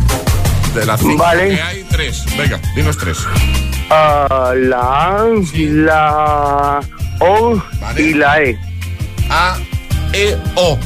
De 0.74 0.86
las 0.86 1.00
cinco 1.02 1.18
Vale. 1.24 1.56
que 1.56 1.62
hay, 1.62 1.84
tres. 1.90 2.24
Venga, 2.38 2.60
dinos 2.76 2.98
tres. 2.98 3.18
Ah, 3.90 4.54
la 4.56 4.80
A, 5.20 5.28
la 5.54 6.80
O 7.20 7.62
Vale. 7.82 8.02
y 8.02 8.14
la 8.14 8.42
E. 8.42 8.58
A, 9.30 9.58
E, 10.14 10.36
O. 10.56 10.80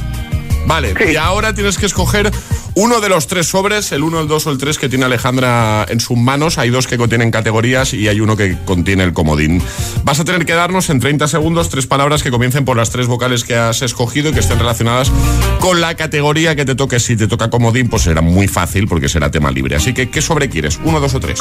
Vale, 0.65 0.93
Sí. 0.97 1.11
y 1.13 1.15
ahora 1.15 1.53
tienes 1.53 1.77
que 1.77 1.85
escoger 1.85 2.29
uno 2.79 3.01
de 3.01 3.09
los 3.09 3.25
tres 3.25 3.47
sobres, 3.47 3.91
el 3.91 4.03
1, 4.03 4.21
el 4.21 4.27
2 4.27 4.45
o 4.45 4.51
el 4.51 4.59
3 4.59 4.77
que 4.77 4.87
tiene 4.87 5.05
Alejandra 5.05 5.83
en 5.89 5.99
sus 5.99 6.15
manos. 6.15 6.59
Hay 6.59 6.69
dos 6.69 6.85
que 6.85 6.95
contienen 6.95 7.31
categorías 7.31 7.91
y 7.95 8.07
hay 8.07 8.19
uno 8.19 8.37
que 8.37 8.55
contiene 8.65 9.03
el 9.03 9.13
comodín. 9.13 9.63
Vas 10.03 10.19
a 10.19 10.25
tener 10.25 10.45
que 10.45 10.53
darnos 10.53 10.91
en 10.91 10.99
30 10.99 11.27
segundos 11.27 11.69
tres 11.69 11.87
palabras 11.87 12.21
que 12.21 12.29
comiencen 12.29 12.65
por 12.65 12.77
las 12.77 12.91
tres 12.91 13.07
vocales 13.07 13.43
que 13.43 13.55
has 13.55 13.81
escogido 13.81 14.29
y 14.29 14.33
que 14.33 14.41
estén 14.41 14.59
relacionadas 14.59 15.11
con 15.59 15.81
la 15.81 15.95
categoría 15.95 16.55
que 16.55 16.65
te 16.65 16.75
toque. 16.75 16.99
Si 16.99 17.17
te 17.17 17.27
toca 17.27 17.49
comodín, 17.49 17.89
pues 17.89 18.03
será 18.03 18.21
muy 18.21 18.47
fácil 18.47 18.87
porque 18.87 19.09
será 19.09 19.31
tema 19.31 19.49
libre. 19.49 19.75
Así 19.75 19.95
que, 19.95 20.11
¿qué 20.11 20.21
sobre 20.21 20.47
quieres? 20.47 20.79
¿Uno, 20.83 20.99
dos 20.99 21.15
o 21.15 21.19
tres? 21.19 21.39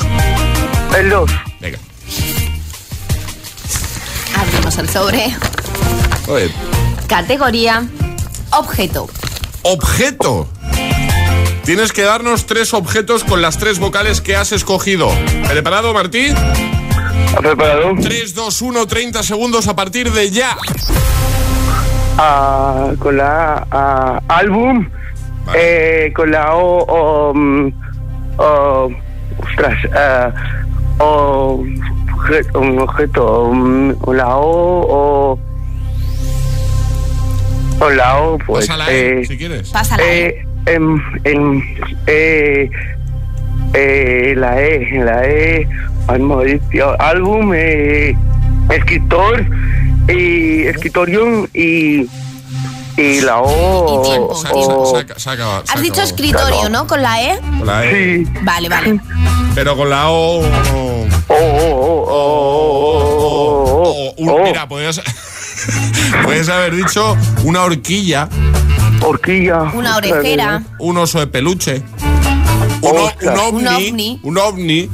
El 0.99 1.11
2. 1.11 1.31
Venga. 1.61 1.79
Abrimos 4.35 4.79
el 4.79 4.89
sobre. 4.89 5.37
Oye, 6.29 6.51
Categoría 7.07 7.87
objeto. 8.53 9.07
Objeto. 9.61 10.49
Tienes 11.67 11.93
que 11.93 12.03
darnos 12.03 12.47
tres 12.47 12.73
objetos 12.75 13.25
con 13.25 13.43
las 13.43 13.59
tres 13.59 13.81
vocales 13.81 14.21
que 14.21 14.37
has 14.37 14.53
escogido. 14.53 15.09
¿Preparado, 15.49 15.93
Martín? 15.93 16.33
¿Ha 17.37 17.41
preparado? 17.41 17.93
3, 18.01 18.35
2, 18.35 18.63
1, 18.63 18.87
30 18.87 19.23
segundos 19.25 19.67
a 19.67 19.75
partir 19.75 20.13
de 20.13 20.31
ya. 20.31 20.57
Ah, 22.19 22.93
con 23.01 23.17
la 23.17 23.55
A, 23.55 23.67
ah, 23.73 24.21
álbum. 24.29 24.89
Vale. 25.45 25.59
Eh, 26.07 26.13
con 26.15 26.31
la 26.31 26.55
O, 26.55 26.85
o, 26.85 27.35
mm, 27.35 27.73
o- 28.39 28.91
ostras, 29.39 29.79
ah, 29.95 30.33
o, 30.99 31.63
un 32.55 32.79
objeto, 32.79 33.51
mm, 33.53 33.93
con 33.95 34.17
la 34.17 34.37
O, 34.37 35.35
o, 35.35 35.39
con 37.79 37.97
la 37.97 38.19
O, 38.19 38.39
pues, 38.39 38.67
Pásala, 38.67 38.91
eh, 38.93 39.21
eh, 39.23 39.27
si 39.27 39.37
quieres. 39.37 39.69
Pásala. 39.71 40.03
eh, 40.05 40.46
em, 40.67 41.01
em, 41.25 41.63
eh, 42.07 42.69
eh, 43.75 44.35
la 44.37 44.61
E, 44.61 44.89
la 45.05 45.25
E, 45.27 45.67
Mauricio, 46.19 47.01
álbum, 47.01 47.53
eh, 47.55 48.15
escritor, 48.71 49.45
y 50.09 50.63
escritorio 50.67 51.49
y, 51.53 52.07
y 52.97 53.21
la 53.23 53.41
O. 53.41 54.05
Y 54.05 54.09
tiempo, 54.09 54.35
Sa- 54.35 54.51
o- 54.53 54.87
sa- 54.87 55.03
saca- 55.03 55.19
saca- 55.19 55.63
Has 55.73 55.83
dicho 55.83 56.01
escritorio, 56.03 56.69
¿no? 56.69 56.87
Con 56.87 57.03
la 57.03 57.21
E. 57.23 57.39
Con 57.41 57.67
la 57.67 57.85
E. 57.85 58.25
Sí. 58.25 58.33
Vale, 58.43 58.69
vale. 58.69 59.01
Pero 59.55 59.77
con 59.77 59.91
la 59.91 60.11
O. 60.11 60.43
O 64.19 64.43
Mira, 64.45 64.67
podrías, 64.69 65.01
puedes 66.25 66.49
haber 66.49 66.75
dicho 66.75 67.17
una 67.45 67.63
horquilla, 67.63 68.29
horquilla. 69.03 69.71
Una 69.75 69.97
orejera. 69.97 70.63
un 70.79 70.97
oso 70.99 71.19
de 71.21 71.27
peluche, 71.27 71.83
un, 72.83 72.91
o- 72.91 73.05
Ostras. 73.05 73.35
un 73.35 73.41
ovni, 73.67 73.67
ovni. 73.89 74.21
un 74.23 74.39
ovni, 74.39 74.91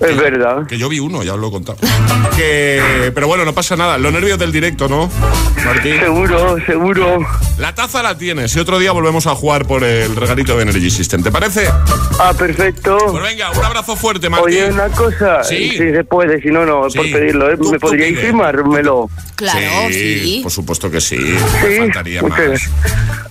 Es 0.00 0.16
verdad. 0.16 0.66
que 0.66 0.76
yo 0.78 0.88
vi 0.88 0.98
uno, 0.98 1.22
ya 1.22 1.34
os 1.34 1.40
lo 1.40 1.48
he 1.48 1.50
contado. 1.50 1.78
Que, 2.36 3.10
pero 3.14 3.26
bueno, 3.26 3.44
no 3.44 3.54
pasa 3.54 3.76
nada. 3.76 3.96
Los 3.98 4.12
nervios 4.12 4.38
del 4.38 4.52
directo, 4.52 4.88
¿no, 4.88 5.10
Martín? 5.64 5.98
Seguro, 6.00 6.56
seguro. 6.66 7.26
La 7.58 7.74
taza 7.74 8.02
la 8.02 8.16
tienes 8.18 8.54
y 8.54 8.58
otro 8.58 8.78
día 8.78 8.92
volvemos 8.92 9.26
a 9.26 9.34
jugar 9.34 9.66
por 9.66 9.82
el 9.84 10.14
regalito 10.14 10.54
de 10.56 10.62
Energy 10.64 10.90
System. 10.90 11.22
¿Te 11.22 11.30
parece? 11.32 11.66
Ah, 12.20 12.34
perfecto. 12.36 12.98
Pues 13.10 13.22
venga, 13.22 13.50
un 13.52 13.64
abrazo 13.64 13.96
fuerte, 13.96 14.28
Martín. 14.28 14.46
Oye, 14.48 14.70
una 14.70 14.88
cosa, 14.88 15.42
Sí. 15.44 15.70
si 15.70 15.78
se 15.78 16.04
puede, 16.04 16.40
si 16.42 16.48
no, 16.48 16.66
no, 16.66 16.90
Sí. 16.90 16.98
por 16.98 17.10
pedirlo, 17.10 17.50
¿eh? 17.50 17.56
Tú- 17.56 17.70
¿me 17.72 17.78
podríais 17.78 18.18
firmármelo? 18.18 19.08
Claro, 19.34 19.60
sí. 19.90 20.40
Por 20.42 20.52
supuesto 20.52 20.90
que 20.90 21.00
sí. 21.00 21.16
Sí, 21.16 21.78
Faltaría 21.78 22.22
muchas 22.22 22.48
más. 22.50 22.70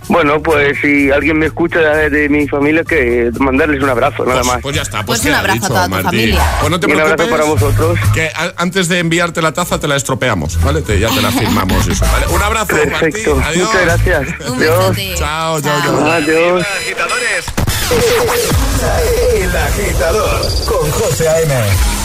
Bueno, 0.07 0.41
pues 0.41 0.77
si 0.81 1.11
alguien 1.11 1.37
me 1.39 1.47
escucha 1.47 1.79
de, 1.79 2.09
de 2.09 2.29
mi 2.29 2.47
familia, 2.47 2.83
que 2.83 3.31
mandarles 3.39 3.81
un 3.81 3.89
abrazo, 3.89 4.23
nada 4.25 4.41
Pues, 4.41 4.47
más. 4.53 4.61
pues 4.61 4.75
ya 4.75 4.81
está. 4.83 5.03
Pues, 5.05 5.19
Pues 5.21 5.29
un 5.31 5.35
abrazo 5.37 5.51
a 5.51 5.55
dicho, 5.55 5.67
toda 5.67 5.83
tu 5.85 5.89
Martí. 5.91 6.05
familia. 6.05 6.43
Pues 6.59 6.71
no 6.71 6.79
te 6.79 6.89
Y 6.89 6.93
un 6.93 6.99
abrazo 7.01 7.29
para 7.29 7.43
vosotros. 7.45 7.99
Que 8.13 8.27
a- 8.27 8.53
antes 8.57 8.87
de 8.87 8.99
enviarte 8.99 9.41
la 9.41 9.51
taza 9.53 9.79
te 9.79 9.87
la 9.87 9.95
estropeamos, 9.95 10.61
¿vale? 10.61 10.81
Te- 10.81 10.99
ya 10.99 11.09
te 11.09 11.21
la 11.21 11.31
firmamos 11.31 11.87
eso, 11.87 12.05
¿vale? 12.11 12.27
Un 12.27 12.41
abrazo, 12.41 12.67
Perfecto. 12.75 13.35
Martí. 13.35 13.49
Adiós. 13.59 13.67
Muchas 13.73 13.81
gracias. 13.85 14.49
Un 14.49 14.55
Adiós. 14.57 14.97
Chao, 15.17 15.61
chao, 15.61 15.81
chao. 15.83 16.11
Adiós. 16.11 16.65
agitadores. 16.81 17.45
El 19.35 19.55
agitador 19.55 20.41
con 20.65 20.91
José 20.91 21.27
A.M. 21.29 22.04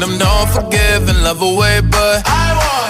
Long, 0.00 0.12
and 0.12 0.12
I'm 0.12 0.18
not 0.18 0.48
forgiving, 0.48 1.22
love 1.22 1.42
away, 1.42 1.80
but 1.80 2.22
I 2.26 2.54
want 2.56 2.89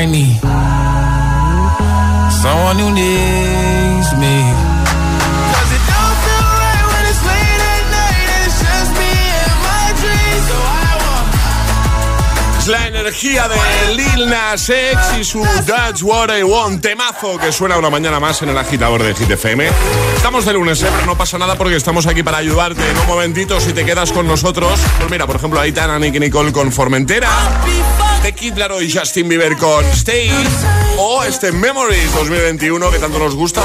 I 0.00 0.06
need 0.06 0.38
someone 2.42 2.78
who 2.78 2.90
needs 2.92 4.12
me. 4.22 4.36
'Cause 5.50 5.72
it 5.74 5.82
don't 5.90 6.18
feel 6.24 6.46
right 6.62 6.84
when 6.92 7.04
it's 7.10 7.22
late 7.30 7.62
at 7.74 7.84
night 7.90 8.28
and 8.34 8.46
it's 8.46 8.58
just 8.60 8.90
me 9.00 9.12
and 9.42 9.56
my 9.66 9.86
dreams. 10.00 10.44
So 10.50 10.54
I 10.54 10.92
want 11.02 12.60
Es 12.60 12.66
la 12.68 12.86
energía 12.86 13.48
de 13.48 13.94
Lil 13.96 14.30
Nas 14.30 14.68
X 14.70 14.98
y 15.18 15.24
su 15.24 15.44
That's 15.66 16.02
What 16.02 16.28
I 16.38 16.44
Want, 16.44 16.80
temazo 16.80 17.36
que 17.38 17.50
suena 17.50 17.76
una 17.76 17.90
mañana 17.90 18.20
más 18.20 18.40
en 18.42 18.50
el 18.50 18.58
agitador 18.58 19.02
de 19.02 19.14
Hit 19.16 19.30
FM. 19.32 19.68
Estamos 20.16 20.44
de 20.44 20.52
lunes, 20.52 20.80
¿eh? 20.82 20.88
pero 20.94 21.06
no 21.06 21.18
pasa 21.18 21.38
nada 21.38 21.56
porque 21.56 21.74
estamos 21.74 22.06
aquí 22.06 22.22
para 22.22 22.38
ayudarte. 22.38 22.88
En 22.88 22.98
un 22.98 23.06
momentito, 23.08 23.58
si 23.60 23.72
te 23.72 23.84
quedas 23.84 24.12
con 24.12 24.28
nosotros, 24.28 24.78
pues 24.98 25.10
mira, 25.10 25.26
por 25.26 25.34
ejemplo, 25.34 25.58
ahí 25.58 25.72
Tana, 25.72 25.98
Nicky 25.98 26.20
Nicole 26.20 26.52
con 26.52 26.70
Formentera, 26.70 27.28
The 28.28 28.34
Kid 28.34 28.58
y 28.82 28.92
Justin 28.92 29.26
Bieber 29.26 29.56
con 29.56 29.82
Stay, 29.86 30.30
o 30.98 31.24
este 31.24 31.50
Memories 31.50 32.14
2021 32.14 32.90
que 32.90 32.98
tanto 32.98 33.18
nos 33.18 33.34
gusta. 33.34 33.62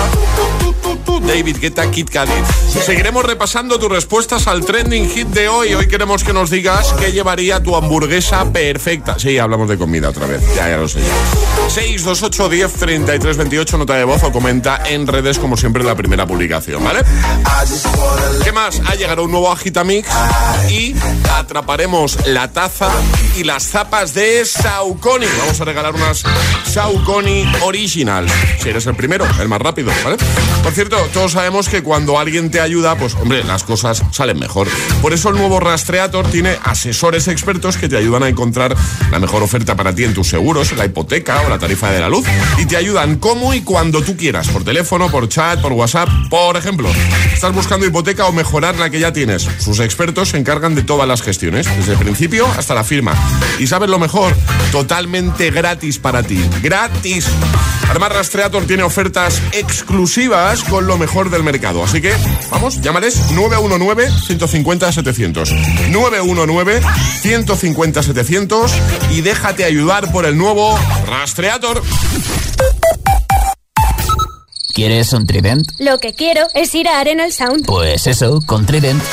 David 1.06 1.58
Guetta, 1.60 1.90
Kid 1.90 2.10
Cudi. 2.10 2.82
Seguiremos 2.84 3.26
repasando 3.26 3.80
tus 3.80 3.90
respuestas 3.90 4.48
al 4.48 4.66
trending 4.66 5.10
hit 5.10 5.28
de 5.30 5.48
hoy. 5.48 5.74
Hoy 5.74 5.88
queremos 5.88 6.24
que 6.24 6.34
nos 6.34 6.50
digas 6.50 6.94
qué 7.00 7.12
llevaría 7.12 7.62
tu 7.62 7.76
hamburguesa 7.76 8.52
perfecta. 8.52 9.18
Sí, 9.20 9.38
hablamos 9.38 9.70
de 9.70 9.78
comida 9.78 10.10
otra 10.10 10.28
vez. 10.28 10.42
Ya, 10.56 10.70
ya 10.70 10.78
lo 10.78 10.88
sé. 10.88 11.00
628 11.70 12.50
10 12.50 12.74
33 12.74 13.38
28, 13.38 13.78
nota 13.78 13.96
de 13.96 14.04
voz 14.04 14.24
o 14.24 14.32
comenta 14.32 14.82
en 14.86 15.08
redes 15.08 15.40
como 15.40 15.58
siempre 15.58 15.84
la 15.84 15.96
primera 15.96 16.26
publicación, 16.28 16.84
¿vale? 16.84 17.02
¿Qué 18.44 18.52
más? 18.52 18.82
Ha 18.86 18.96
llegado 18.96 19.24
un 19.24 19.32
nuevo 19.32 19.52
Agitamix 19.52 20.08
y 20.70 20.94
atraparemos 21.36 22.28
la 22.28 22.52
taza 22.52 22.90
y 23.38 23.44
las 23.44 23.64
zapas 23.64 24.14
de 24.14 24.46
Saucony. 24.46 25.26
Vamos 25.40 25.60
a 25.62 25.66
regalar 25.66 25.96
unas 25.96 26.24
Saucony 26.66 27.46
Original. 27.62 28.28
Si 28.62 28.70
eres 28.70 28.86
el 28.88 28.96
primero, 28.96 29.26
el 29.40 29.48
más 29.48 29.62
rápido, 29.62 29.92
¿vale? 30.04 30.18
Por 30.64 30.74
cierto, 30.74 30.93
todos 31.14 31.34
sabemos 31.34 31.70
que 31.70 31.82
cuando 31.82 32.20
alguien 32.20 32.52
te 32.52 32.60
ayuda, 32.60 32.96
pues 32.96 33.16
hombre, 33.16 33.44
las 33.44 33.64
cosas 33.64 34.04
salen 34.12 34.40
mejor. 34.40 34.68
Por 35.02 35.14
eso 35.14 35.30
el 35.30 35.36
nuevo 35.36 35.60
Rastreator 35.60 36.30
tiene 36.30 36.58
asesores 36.64 37.28
expertos 37.28 37.78
que 37.78 37.90
te 37.90 37.98
ayudan 37.98 38.24
a 38.24 38.28
encontrar 38.28 38.76
la 39.12 39.20
mejor 39.20 39.44
oferta 39.44 39.76
para 39.76 39.94
ti 39.94 40.04
en 40.04 40.14
tus 40.14 40.28
seguros, 40.28 40.72
la 40.74 40.86
hipoteca 40.86 41.42
o 41.42 41.50
la 41.50 41.60
tarifa 41.60 41.92
de 41.92 42.00
la 42.00 42.10
luz. 42.10 42.26
Y 42.58 42.66
te 42.66 42.78
ayudan 42.78 43.18
como 43.18 43.54
y 43.54 43.62
cuando 43.62 44.02
tú 44.02 44.16
quieras, 44.16 44.48
por 44.50 44.64
teléfono, 44.64 45.10
por 45.10 45.28
chat, 45.30 45.62
por 45.62 45.74
WhatsApp. 45.74 46.10
Por 46.30 46.58
ejemplo, 46.58 46.90
estás 47.34 47.54
buscando 47.54 47.86
hipoteca 47.86 48.26
o 48.26 48.32
mejorar 48.32 48.76
la 48.78 48.90
que 48.90 49.00
ya 49.00 49.14
tienes. 49.14 49.48
Sus 49.60 49.80
expertos 49.80 50.30
se 50.30 50.38
encargan 50.38 50.76
de 50.76 50.84
todas 50.84 51.08
las 51.08 51.22
gestiones, 51.22 51.68
desde 51.78 51.94
el 51.94 52.00
principio 52.00 52.48
hasta 52.58 52.74
la 52.74 52.84
firma. 52.84 53.14
Y 53.60 53.68
sabes 53.68 53.90
lo 53.90 54.00
mejor, 54.00 54.34
totalmente 54.72 55.52
gratis 55.52 55.98
para 55.98 56.24
ti. 56.24 56.44
Gratis. 56.62 57.28
Además, 57.90 58.14
Rastreator 58.14 58.66
tiene 58.66 58.84
ofertas 58.84 59.42
exclusivas 59.52 60.64
con 60.64 60.83
lo 60.84 60.98
mejor 60.98 61.30
del 61.30 61.44
mercado. 61.44 61.84
Así 61.84 62.02
que, 62.02 62.14
vamos, 62.50 62.82
llámales 62.82 63.30
919-150-700. 63.32 65.50
919-150-700 65.92 68.72
y 69.12 69.22
déjate 69.22 69.66
ayudar 69.66 70.12
por 70.12 70.26
el 70.26 70.36
nuevo 70.38 70.76
Rastreator. 71.08 71.84
¿Quieres 74.74 75.14
un 75.14 75.28
Trident? 75.28 75.68
Lo 75.78 76.00
que 76.00 76.14
quiero 76.14 76.48
es 76.56 76.74
ir 76.74 76.88
a 76.88 77.00
Arenal 77.00 77.32
Sound. 77.32 77.66
Pues 77.66 78.08
eso, 78.08 78.40
con 78.46 78.66
Trident. 78.66 79.04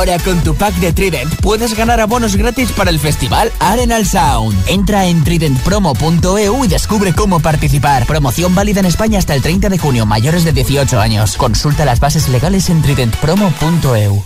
Ahora 0.00 0.18
con 0.18 0.40
tu 0.40 0.54
pack 0.54 0.76
de 0.76 0.94
Trident 0.94 1.30
puedes 1.42 1.76
ganar 1.76 2.00
abonos 2.00 2.34
gratis 2.34 2.72
para 2.72 2.88
el 2.88 2.98
festival 2.98 3.52
Arenal 3.58 4.06
Sound. 4.06 4.56
Entra 4.66 5.04
en 5.04 5.22
tridentpromo.eu 5.22 6.64
y 6.64 6.68
descubre 6.68 7.12
cómo 7.12 7.40
participar. 7.40 8.06
Promoción 8.06 8.54
válida 8.54 8.80
en 8.80 8.86
España 8.86 9.18
hasta 9.18 9.34
el 9.34 9.42
30 9.42 9.68
de 9.68 9.76
junio, 9.76 10.06
mayores 10.06 10.42
de 10.44 10.54
18 10.54 10.98
años. 10.98 11.36
Consulta 11.36 11.84
las 11.84 12.00
bases 12.00 12.30
legales 12.30 12.70
en 12.70 12.80
tridentpromo.eu. 12.80 14.24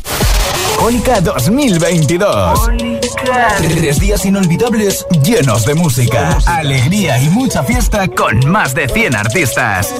Cónica 0.79 1.21
2022. 1.21 2.71
Tres 3.59 3.99
días 3.99 4.25
inolvidables 4.25 5.05
llenos 5.25 5.67
de 5.67 5.75
música, 5.75 6.39
alegría 6.47 7.19
y 7.19 7.29
mucha 7.31 7.65
fiesta 7.65 8.07
con 8.07 8.49
más 8.49 8.77
de 8.77 8.89
100 8.89 9.17
artistas. 9.17 9.93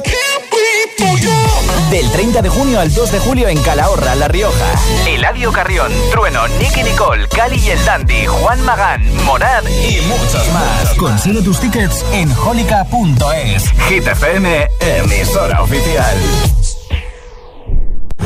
Del 1.91 2.11
30 2.11 2.43
de 2.43 2.49
junio 2.49 2.81
al 2.81 2.93
2 2.93 3.13
de 3.13 3.19
julio 3.21 3.49
en 3.49 3.61
Calahorra, 3.63 4.15
La 4.15 4.27
Rioja. 4.27 4.75
Eladio 5.07 5.53
Carrión, 5.53 5.93
Trueno, 6.11 6.49
Nicky 6.59 6.83
Nicole, 6.83 7.29
Cali 7.29 7.59
y 7.59 7.71
el 7.71 7.85
Dandy, 7.85 8.27
Juan 8.27 8.61
Magán, 8.63 9.03
Morad 9.25 9.63
y 9.69 10.01
muchos 10.03 10.49
más. 10.53 10.95
Consigue 10.95 11.43
tus 11.43 11.61
tickets 11.61 12.05
en 12.13 12.33
holica.es. 12.33 13.71
Hit 13.89 14.07
FM, 14.07 14.69
emisora 14.81 15.63
oficial. 15.63 16.17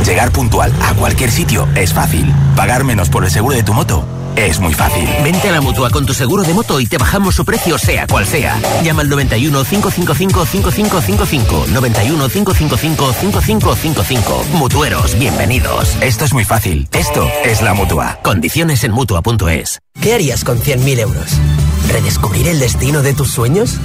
Llegar 0.08 0.32
puntual 0.32 0.72
a 0.80 0.94
cualquier 0.94 1.30
sitio 1.30 1.68
es 1.74 1.92
fácil. 1.92 2.32
Pagar 2.56 2.82
menos 2.82 3.10
por 3.10 3.24
el 3.24 3.30
seguro 3.30 3.54
de 3.54 3.62
tu 3.62 3.74
moto 3.74 4.06
es 4.36 4.58
muy 4.58 4.72
fácil. 4.72 5.06
Vente 5.22 5.50
a 5.50 5.52
la 5.52 5.60
mutua 5.60 5.90
con 5.90 6.06
tu 6.06 6.14
seguro 6.14 6.44
de 6.44 6.54
moto 6.54 6.80
y 6.80 6.86
te 6.86 6.96
bajamos 6.96 7.34
su 7.34 7.44
precio, 7.44 7.76
sea 7.76 8.06
cual 8.06 8.24
sea. 8.24 8.58
Llama 8.82 9.02
al 9.02 9.10
91 9.10 9.64
555 9.64 10.46
5555. 10.46 11.66
91 11.72 12.28
555 12.28 13.12
5555. 13.12 14.44
Mutueros, 14.54 15.18
bienvenidos. 15.18 15.96
Esto 16.00 16.24
es 16.24 16.32
muy 16.32 16.44
fácil. 16.44 16.88
Esto 16.92 17.28
es 17.44 17.60
la 17.60 17.74
mutua. 17.74 18.18
Condiciones 18.22 18.84
en 18.84 18.92
mutua.es. 18.92 19.80
¿Qué 20.00 20.14
harías 20.14 20.42
con 20.42 20.58
100.000 20.58 21.00
euros? 21.00 21.32
¿Redescubrir 21.88 22.48
el 22.48 22.60
destino 22.60 23.02
de 23.02 23.14
tus 23.14 23.30
sueños? 23.30 23.76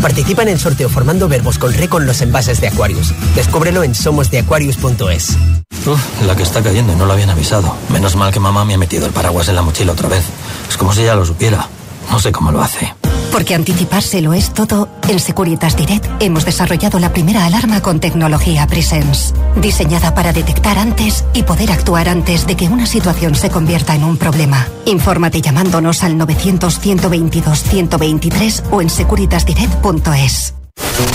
Participa 0.00 0.42
en 0.42 0.48
el 0.48 0.60
sorteo 0.60 0.88
formando 0.88 1.28
verbos 1.28 1.58
con 1.58 1.72
re 1.72 1.88
con 1.88 2.06
los 2.06 2.20
envases 2.20 2.60
de 2.60 2.68
Aquarius. 2.68 3.12
Descúbrelo 3.34 3.82
en 3.82 3.94
somosdeaquarius.es. 3.94 5.36
Uf, 5.86 6.22
la 6.26 6.36
que 6.36 6.42
está 6.42 6.62
cayendo 6.62 6.92
y 6.92 6.96
no 6.96 7.06
lo 7.06 7.12
habían 7.12 7.30
avisado. 7.30 7.74
Menos 7.88 8.14
mal 8.16 8.32
que 8.32 8.40
mamá 8.40 8.64
me 8.64 8.74
ha 8.74 8.78
metido 8.78 9.06
el 9.06 9.12
paraguas 9.12 9.48
en 9.48 9.56
la 9.56 9.62
mochila 9.62 9.92
otra 9.92 10.08
vez. 10.08 10.24
Es 10.68 10.76
como 10.76 10.92
si 10.92 11.04
ya 11.04 11.14
lo 11.14 11.24
supiera. 11.24 11.68
No 12.10 12.18
sé 12.18 12.32
cómo 12.32 12.52
lo 12.52 12.62
hace. 12.62 12.94
Porque 13.38 13.54
anticiparse 13.54 14.20
lo 14.20 14.32
es 14.32 14.52
todo, 14.52 14.88
en 15.06 15.20
Securitas 15.20 15.76
Direct 15.76 16.04
hemos 16.20 16.44
desarrollado 16.44 16.98
la 16.98 17.12
primera 17.12 17.46
alarma 17.46 17.80
con 17.80 18.00
tecnología 18.00 18.66
Presence, 18.66 19.32
diseñada 19.54 20.12
para 20.12 20.32
detectar 20.32 20.76
antes 20.76 21.24
y 21.34 21.44
poder 21.44 21.70
actuar 21.70 22.08
antes 22.08 22.48
de 22.48 22.56
que 22.56 22.66
una 22.66 22.84
situación 22.84 23.36
se 23.36 23.48
convierta 23.48 23.94
en 23.94 24.02
un 24.02 24.16
problema. 24.16 24.66
Infórmate 24.86 25.40
llamándonos 25.40 26.02
al 26.02 26.18
900 26.18 26.80
122 26.80 27.62
123 27.62 28.64
o 28.72 28.82
en 28.82 28.90
securitasdirect.es. 28.90 30.57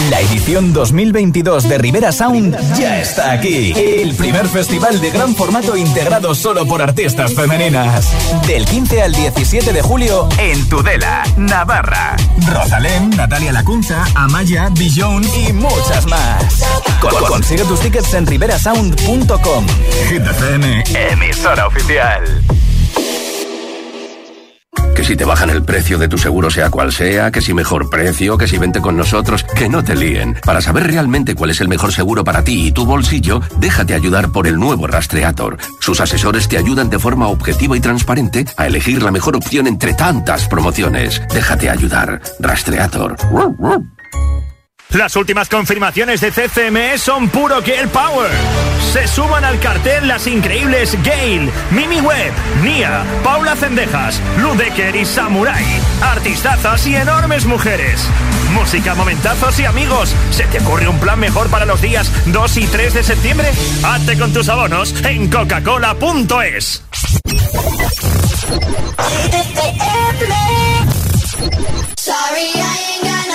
La 0.09 0.19
edición 0.21 0.73
2022 0.73 1.67
de 1.67 1.77
Rivera 1.77 2.11
Sound 2.11 2.57
ya 2.77 2.99
está 3.01 3.31
aquí. 3.31 3.73
El 3.75 4.15
primer 4.15 4.47
festival 4.47 4.99
de 5.01 5.11
gran 5.11 5.35
formato 5.35 5.75
integrado 5.75 6.33
solo 6.35 6.65
por 6.65 6.81
artistas 6.81 7.33
femeninas. 7.33 8.07
Del 8.47 8.65
15 8.65 9.01
al 9.01 9.13
17 9.13 9.73
de 9.73 9.81
julio 9.81 10.27
en 10.37 10.67
Tudela, 10.69 11.23
Navarra. 11.37 12.15
Rosalén, 12.47 13.09
Natalia 13.11 13.51
Lacunza, 13.51 14.05
Amaya, 14.15 14.69
Bijon 14.71 15.23
y 15.37 15.51
muchas 15.53 16.05
más. 16.07 16.63
Con- 17.01 17.25
consigue 17.25 17.63
tus 17.63 17.79
tickets 17.79 18.13
en 18.13 18.25
riverasound.com. 18.27 19.65
Hit 20.09 20.21
FM, 20.25 20.83
emisora 21.11 21.67
oficial. 21.67 22.23
Que 24.95 25.03
si 25.03 25.15
te 25.15 25.25
bajan 25.25 25.49
el 25.49 25.63
precio 25.63 25.97
de 25.97 26.07
tu 26.07 26.17
seguro 26.17 26.49
sea 26.49 26.69
cual 26.69 26.91
sea, 26.91 27.31
que 27.31 27.41
si 27.41 27.53
mejor 27.53 27.89
precio, 27.89 28.37
que 28.37 28.47
si 28.47 28.57
vente 28.57 28.79
con 28.79 28.95
nosotros, 28.95 29.43
que 29.43 29.67
no 29.67 29.83
te 29.83 29.95
líen. 29.95 30.37
Para 30.45 30.61
saber 30.61 30.87
realmente 30.87 31.35
cuál 31.35 31.49
es 31.49 31.61
el 31.61 31.67
mejor 31.67 31.91
seguro 31.91 32.23
para 32.23 32.43
ti 32.43 32.67
y 32.67 32.71
tu 32.71 32.85
bolsillo, 32.85 33.41
déjate 33.57 33.95
ayudar 33.95 34.31
por 34.31 34.47
el 34.47 34.57
nuevo 34.57 34.87
Rastreator. 34.87 35.57
Sus 35.79 35.99
asesores 35.99 36.47
te 36.47 36.57
ayudan 36.57 36.89
de 36.89 36.99
forma 36.99 37.27
objetiva 37.27 37.75
y 37.75 37.81
transparente 37.81 38.45
a 38.55 38.67
elegir 38.67 39.01
la 39.01 39.11
mejor 39.11 39.35
opción 39.35 39.67
entre 39.67 39.93
tantas 39.93 40.47
promociones. 40.47 41.21
Déjate 41.33 41.69
ayudar. 41.69 42.21
Rastreator. 42.39 43.17
Las 44.93 45.15
últimas 45.15 45.49
confirmaciones 45.49 46.21
de 46.21 46.31
CCME 46.31 46.99
son 46.99 47.27
puro 47.27 47.63
Girl 47.63 47.89
Power. 47.89 48.29
Se 48.93 49.07
suman 49.07 49.43
al 49.43 49.59
cartel 49.59 50.07
las 50.07 50.27
increíbles 50.27 50.95
Gail, 51.03 51.49
Mimi 51.71 51.99
Webb, 51.99 52.33
Nia, 52.61 53.03
Paula 53.23 53.55
Cendejas, 53.55 54.21
Ludecker 54.37 54.95
y 54.95 55.03
Samurai. 55.03 55.65
Artistazas 55.99 56.85
y 56.85 56.95
enormes 56.95 57.45
mujeres. 57.47 58.07
Música, 58.53 58.93
momentazos 58.93 59.59
y 59.59 59.65
amigos. 59.65 60.13
¿Se 60.29 60.43
te 60.43 60.59
ocurre 60.59 60.87
un 60.87 60.99
plan 60.99 61.19
mejor 61.19 61.49
para 61.49 61.65
los 61.65 61.81
días 61.81 62.11
2 62.27 62.57
y 62.57 62.67
3 62.67 62.93
de 62.93 63.03
septiembre? 63.03 63.51
Hazte 63.83 64.15
con 64.15 64.31
tus 64.31 64.47
abonos 64.47 64.93
en 65.05 65.27
coca-cola.es. 65.27 66.83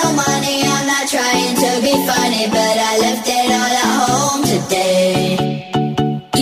no 0.02 0.12
money. 0.12 0.62
I'm 0.62 0.86
not 0.86 1.08
trying 1.08 1.54
to 1.64 1.70
be 1.86 1.94
funny, 2.10 2.44
but 2.56 2.74
I 2.90 2.92
left 3.04 3.26
it 3.38 3.48
all 3.58 3.74
at 3.82 3.90
home 4.02 4.42
today. 4.54 5.36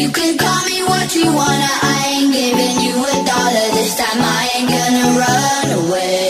You 0.01 0.09
can 0.11 0.37
call 0.39 0.63
me 0.71 0.79
what 0.91 1.09
you 1.15 1.27
wanna. 1.41 1.73
I 1.93 1.97
ain't 2.13 2.33
giving 2.33 2.77
you 2.85 2.95
a 3.15 3.17
dollar 3.33 3.67
this 3.77 3.93
time. 4.01 4.21
I 4.21 4.43
ain't 4.57 4.69
gonna 4.77 5.07
run 5.23 5.67
away. 5.81 6.26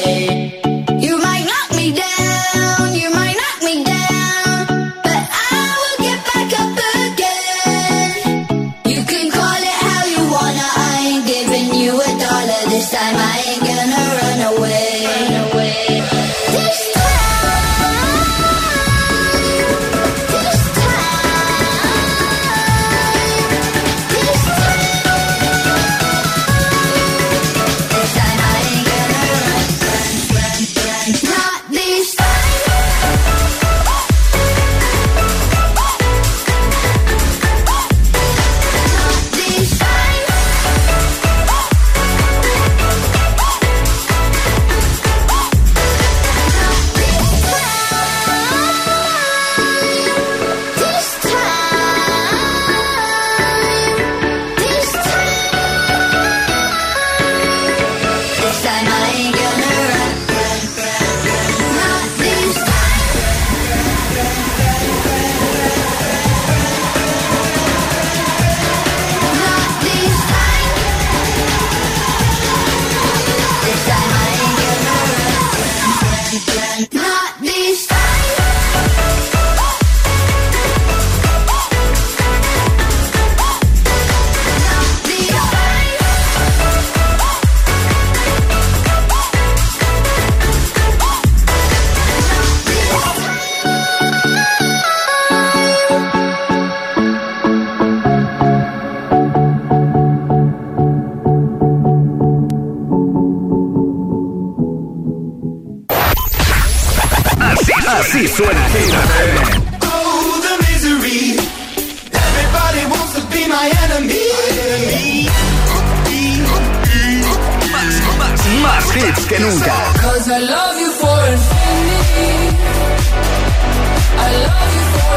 For 120.97 121.21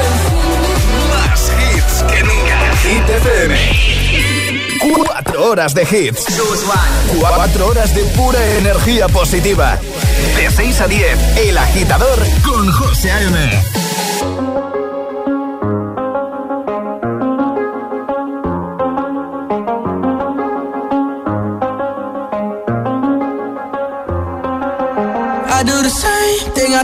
infinity. 0.03 0.83
Más 1.09 1.51
hits 1.59 2.03
que 2.03 2.23
nunca. 2.23 2.57
Hit 2.83 3.09
FM. 3.09 3.53
Cuatro 5.05 5.49
horas 5.49 5.73
de 5.73 5.83
hits. 5.83 6.25
Cuatro 7.19 7.67
horas 7.67 7.95
de 7.95 8.03
pura 8.03 8.39
energía 8.57 9.07
positiva. 9.07 9.77
De 10.35 10.49
6 10.51 10.81
a 10.81 10.87
10, 10.87 11.37
El 11.37 11.57
Agitador 11.57 12.19
con 12.43 12.71
José 12.71 13.11
A.M. 13.11 13.88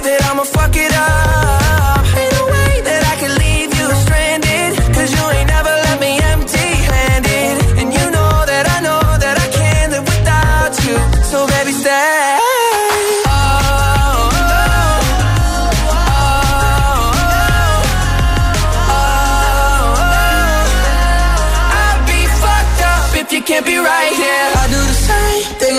That 0.00 0.22
I'ma 0.30 0.44
fuck 0.44 0.76
it 0.76 0.92
up. 0.94 2.06
Ain't 2.14 2.32
no 2.32 2.46
way 2.46 2.67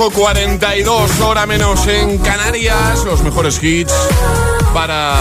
8.42, 0.00 1.20
hora 1.20 1.44
menos 1.44 1.86
en 1.86 2.16
Canarias. 2.16 3.04
Los 3.04 3.22
mejores 3.22 3.62
hits 3.62 3.92
para, 4.72 5.14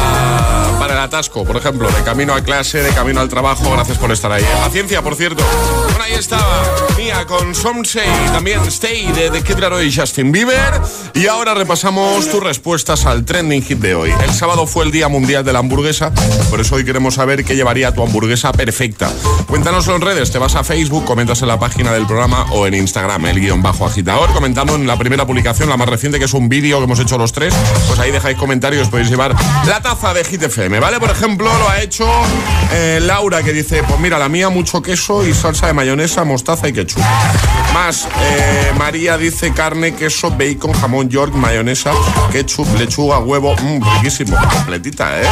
para 0.79 0.93
el 0.93 0.99
atasco, 0.99 1.43
por 1.43 1.57
ejemplo, 1.57 1.89
de 1.89 2.01
camino 2.03 2.33
a 2.33 2.41
clase, 2.41 2.81
de 2.81 2.89
camino 2.91 3.19
al 3.19 3.29
trabajo. 3.29 3.69
Gracias 3.71 3.97
por 3.97 4.11
estar 4.11 4.31
ahí. 4.31 4.43
Paciencia, 4.63 5.01
por 5.01 5.15
cierto. 5.15 5.43
Bueno, 5.89 6.03
ahí 6.03 6.13
estaba 6.13 6.63
Mía 6.97 7.25
con 7.27 7.53
Somsei, 7.53 8.09
también 8.31 8.61
Stay 8.67 9.11
de 9.11 9.29
The 9.29 9.43
Kid 9.43 9.57
Justin 9.93 10.31
Bieber. 10.31 10.81
Y 11.13 11.27
ahora 11.27 11.53
repasamos 11.53 12.29
tus 12.29 12.41
respuestas 12.41 13.05
al 13.05 13.25
trending 13.25 13.61
hit 13.61 13.79
de 13.79 13.95
hoy. 13.95 14.13
El 14.23 14.33
sábado 14.33 14.65
fue 14.65 14.85
el 14.85 14.91
Día 14.91 15.09
Mundial 15.09 15.43
de 15.43 15.51
la 15.53 15.59
Hamburguesa, 15.59 16.11
por 16.49 16.61
eso 16.61 16.75
hoy 16.75 16.85
queremos 16.85 17.15
saber 17.15 17.43
qué 17.43 17.55
llevaría 17.55 17.93
tu 17.93 18.01
hamburguesa 18.01 18.51
perfecta. 18.51 19.11
Cuéntanoslo 19.47 19.95
en 19.95 20.01
redes, 20.01 20.31
te 20.31 20.37
vas 20.37 20.55
a 20.55 20.63
Facebook, 20.63 21.05
comentas 21.05 21.41
en 21.41 21.49
la 21.49 21.59
página 21.59 21.91
del 21.91 22.05
programa 22.05 22.45
o 22.51 22.67
en 22.67 22.73
Instagram, 22.73 23.25
el 23.25 23.39
guion 23.39 23.61
bajo 23.61 23.85
agitador, 23.85 24.31
comentando 24.33 24.75
en 24.75 24.87
la 24.87 24.97
primera 24.97 25.25
publicación, 25.25 25.69
la 25.69 25.77
más 25.77 25.89
reciente, 25.89 26.19
que 26.19 26.25
es 26.25 26.33
un 26.33 26.47
vídeo 26.47 26.77
que 26.77 26.83
hemos 26.85 26.99
hecho 26.99 27.17
los 27.17 27.33
tres, 27.33 27.53
pues 27.87 27.99
ahí 27.99 28.11
dejáis 28.11 28.37
comentarios, 28.37 28.87
podéis 28.89 29.09
llevar 29.09 29.35
la 29.67 29.81
taza 29.81 30.13
de 30.13 30.23
Hit 30.23 30.43
FM, 30.43 30.68
¿vale? 30.77 30.99
Por 30.99 31.09
ejemplo, 31.09 31.49
lo 31.57 31.69
ha 31.69 31.81
hecho 31.81 32.05
eh, 32.71 32.99
Laura, 33.01 33.41
que 33.41 33.51
dice, 33.53 33.81
pues 33.87 33.99
mira, 33.99 34.19
la 34.19 34.29
mía 34.29 34.49
mucho 34.49 34.81
queso 34.81 35.25
y 35.25 35.33
salsa 35.33 35.67
de 35.67 35.73
mayonesa, 35.73 36.23
mostaza 36.23 36.67
y 36.67 36.73
ketchup. 36.73 37.01
Más, 37.73 38.07
eh, 38.21 38.71
María 38.77 39.17
dice 39.17 39.53
carne, 39.53 39.95
queso, 39.95 40.29
bacon, 40.31 40.73
jamón 40.73 41.09
york, 41.09 41.33
mayonesa, 41.33 41.91
ketchup, 42.31 42.67
lechuga, 42.77 43.19
huevo, 43.19 43.55
mmm, 43.55 43.81
riquísimo, 43.95 44.37
completita, 44.53 45.21
¿eh? 45.21 45.27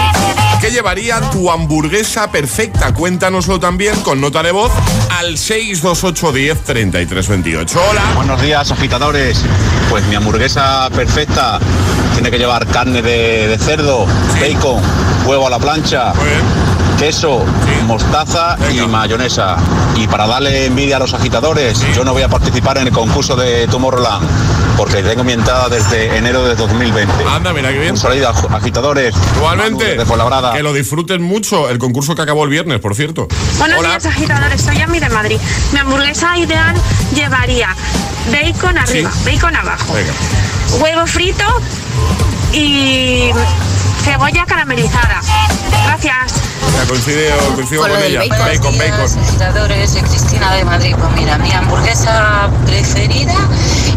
¿Qué 0.61 0.71
llevaría 0.71 1.19
tu 1.29 1.51
hamburguesa 1.51 2.31
perfecta? 2.31 2.93
Cuéntanoslo 2.93 3.59
también 3.59 3.99
con 4.01 4.19
nota 4.19 4.41
de 4.41 4.51
voz 4.51 4.71
al 5.19 5.37
628 5.37 6.31
10 6.31 6.63
33 6.63 7.27
28. 7.27 7.79
Hola. 7.89 8.01
Buenos 8.15 8.41
días, 8.41 8.71
agitadores. 8.71 9.43
Pues 9.89 10.05
mi 10.07 10.15
hamburguesa 10.15 10.89
perfecta 10.89 11.59
tiene 12.13 12.31
que 12.31 12.39
llevar 12.39 12.65
carne 12.67 13.01
de, 13.01 13.47
de 13.47 13.57
cerdo, 13.59 14.07
bacon, 14.39 14.81
huevo 15.27 15.45
a 15.47 15.49
la 15.49 15.59
plancha, 15.59 16.13
queso, 16.97 17.43
mostaza 17.85 18.57
y 18.71 18.79
mayonesa. 18.87 19.57
Y 19.97 20.07
para 20.07 20.25
darle 20.27 20.65
envidia 20.65 20.95
a 20.97 20.99
los 20.99 21.13
agitadores, 21.13 21.79
yo 21.95 22.03
no 22.05 22.13
voy 22.13 22.21
a 22.23 22.29
participar 22.29 22.77
en 22.77 22.87
el 22.87 22.93
concurso 22.93 23.35
de 23.35 23.67
Tomorrowland 23.67 24.25
porque 24.77 25.01
tengo 25.01 25.23
mi 25.23 25.33
entrada 25.33 25.69
desde 25.69 26.15
enero 26.17 26.45
de 26.47 26.55
2020. 26.55 27.11
Anda, 27.29 27.51
mira 27.51 27.71
qué 27.71 27.79
bien. 27.79 27.91
Un 27.93 27.97
saludo, 27.97 28.29
ag- 28.31 28.55
agitadores. 28.55 29.13
Igualmente, 29.35 29.97
de 29.97 30.05
que 30.53 30.63
lo 30.63 30.71
disfruten 30.71 31.21
mucho, 31.23 31.69
el 31.69 31.77
concurso 31.79 32.15
que 32.15 32.21
acabó 32.21 32.43
el 32.43 32.49
viernes, 32.51 32.79
por 32.79 32.95
cierto. 32.95 33.27
Buenos 33.57 33.79
Hola. 33.79 33.89
días, 33.89 34.05
agitadores. 34.05 34.61
Soy 34.61 34.79
Ami 34.79 34.99
de 34.99 35.09
Madrid. 35.09 35.37
Mi 35.73 35.79
hamburguesa 35.79 36.37
ideal 36.37 36.75
llevaría 37.15 37.75
bacon 38.31 38.77
arriba, 38.77 39.11
bacon 39.25 39.55
abajo, 39.55 39.93
Venga. 39.93 40.13
huevo 40.79 41.07
frito 41.07 41.43
y 42.53 43.31
cebolla 44.07 44.45
caramelizada. 44.45 45.21
Gracias. 45.85 46.33
Ya 46.73 46.85
coincido, 46.87 47.55
coincido 47.55 47.81
Con 47.81 47.91
con, 47.91 48.01
ella. 48.03 48.19
bacon. 48.19 48.39
Bacon, 48.39 48.77
bacon. 48.77 49.87
soy 49.87 50.01
Cristina 50.01 50.53
de 50.53 50.63
Madrid. 50.63 50.95
Pues 50.97 51.11
mira, 51.13 51.37
mi 51.37 51.51
hamburguesa 51.51 52.49
preferida 52.65 53.35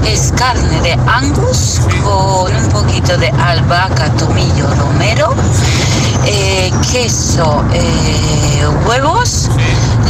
es 0.07 0.33
carne 0.37 0.81
de 0.81 0.93
Angus 1.07 1.81
con 2.03 2.55
un 2.57 2.69
poquito 2.71 3.17
de 3.19 3.29
albahaca, 3.29 4.11
tomillo, 4.17 4.67
romero, 4.75 5.35
eh, 6.27 6.73
queso, 6.91 7.65
eh, 7.73 8.67
huevos, 8.87 9.49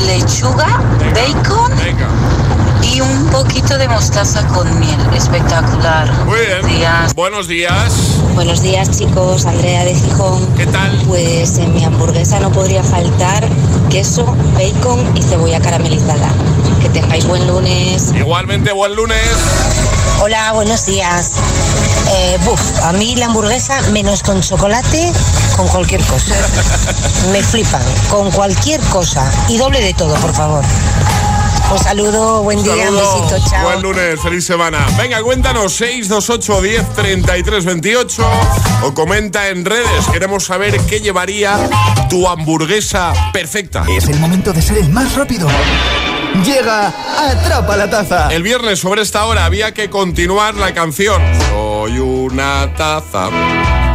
lechuga, 0.07 0.80
bacon 1.14 1.72
y 2.82 3.01
un 3.01 3.26
poquito 3.26 3.78
de 3.78 3.88
mostaza 3.88 4.46
con 4.48 4.78
miel. 4.78 4.98
Espectacular. 5.14 6.11
Muy 6.24 6.38
bien. 6.38 6.86
Buenos 7.14 7.46
días. 7.46 8.20
Buenos 8.34 8.62
días 8.62 8.90
chicos, 8.96 9.46
Andrea 9.46 9.84
de 9.84 9.94
Gijón. 9.94 10.46
¿Qué 10.57 10.66
tal? 10.66 10.90
Pues 11.07 11.59
en 11.59 11.74
mi 11.74 11.84
hamburguesa 11.84 12.40
no 12.40 12.51
podría 12.51 12.82
faltar 12.82 13.48
queso, 13.90 14.24
bacon 14.55 15.16
y 15.16 15.22
cebolla 15.22 15.61
caramelizada. 15.61 16.30
Que 16.80 16.88
tengáis 16.88 17.26
buen 17.26 17.46
lunes. 17.46 18.12
Igualmente, 18.14 18.72
buen 18.72 18.94
lunes. 18.96 19.80
Hola, 20.21 20.53
buenos 20.53 20.87
días. 20.87 21.33
Eh, 22.12 22.39
buf, 22.45 22.61
a 22.83 22.93
mí 22.93 23.16
la 23.16 23.27
hamburguesa 23.27 23.81
menos 23.93 24.23
con 24.23 24.41
chocolate, 24.41 25.12
con 25.57 25.66
cualquier 25.68 26.03
cosa. 26.05 26.35
Me 27.33 27.43
flipan, 27.43 27.83
con 28.11 28.31
cualquier 28.31 28.81
cosa. 28.83 29.31
Y 29.49 29.57
doble 29.57 29.81
de 29.81 29.95
todo, 29.95 30.14
por 30.16 30.35
favor. 30.35 30.64
Un 31.71 31.79
saludo, 31.79 32.43
buen 32.43 32.61
día, 32.64 32.73
un 32.75 32.81
Saludo. 32.81 33.23
besito, 33.31 33.49
chao. 33.51 33.62
Buen 33.64 33.81
lunes, 33.83 34.21
feliz 34.21 34.45
semana. 34.45 34.85
Venga, 34.99 35.23
cuéntanos 35.23 35.73
628 35.75 36.62
10 36.62 36.95
33 36.95 37.64
28 37.64 38.23
o 38.83 38.93
comenta 38.95 39.49
en 39.49 39.64
redes. 39.64 40.07
Queremos 40.12 40.45
saber 40.45 40.79
qué 40.81 41.01
llevaría 41.01 41.57
tu 42.09 42.27
hamburguesa 42.29 43.12
perfecta. 43.33 43.85
Es 43.89 44.09
el 44.09 44.18
momento 44.18 44.53
de 44.53 44.61
ser 44.62 44.79
el 44.79 44.89
más 44.91 45.14
rápido. 45.14 45.49
Llega 46.45 46.93
Atrapa 47.18 47.76
la 47.76 47.91
Taza. 47.91 48.28
El 48.33 48.43
viernes 48.43 48.78
sobre 48.78 49.03
esta 49.03 49.24
hora 49.26 49.45
había 49.45 49.72
que 49.74 49.91
continuar 49.91 50.55
la 50.55 50.72
canción. 50.72 51.20
Soy 51.51 51.99
una 51.99 52.72
taza, 52.76 53.28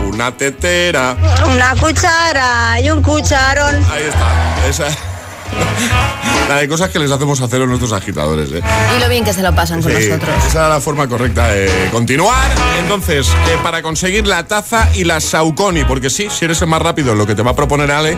una 0.04 0.32
tetera. 0.36 1.16
Una 1.52 1.76
cuchara 1.76 2.80
y 2.82 2.90
un 2.90 3.02
cucharón. 3.02 3.76
Ahí 3.92 4.04
está. 4.04 4.68
Esa. 4.70 4.86
La 6.50 6.58
de 6.58 6.68
cosas 6.68 6.90
que 6.92 7.00
les 7.00 7.10
hacemos 7.10 7.42
hacer 7.42 7.62
a 7.62 7.66
nuestros 7.66 7.92
agitadores, 7.92 8.52
¿eh? 8.52 8.62
Y 8.96 9.00
lo 9.00 9.10
bien 9.10 9.24
que 9.24 9.34
se 9.34 9.42
lo 9.42 9.56
pasan 9.56 9.82
con 9.82 9.92
Sí, 9.92 10.10
nosotros. 10.10 10.36
Esa 10.46 10.60
era 10.60 10.70
la 10.70 10.80
forma 10.80 11.08
correcta 11.08 11.48
de 11.48 11.90
continuar. 11.92 12.52
Entonces, 12.80 13.28
eh, 13.28 13.58
para 13.64 13.82
conseguir 13.82 14.28
la 14.28 14.44
taza 14.46 14.88
y 14.94 15.06
la 15.06 15.20
Saucony, 15.20 15.86
porque 15.88 16.12
sí, 16.12 16.28
si 16.30 16.46
eres 16.46 16.62
el 16.62 16.68
más 16.68 16.82
rápido 16.84 17.14
en 17.14 17.18
lo 17.18 17.26
que 17.26 17.34
te 17.34 17.42
va 17.42 17.52
a 17.52 17.56
proponer 17.56 17.90
Ale, 17.92 18.16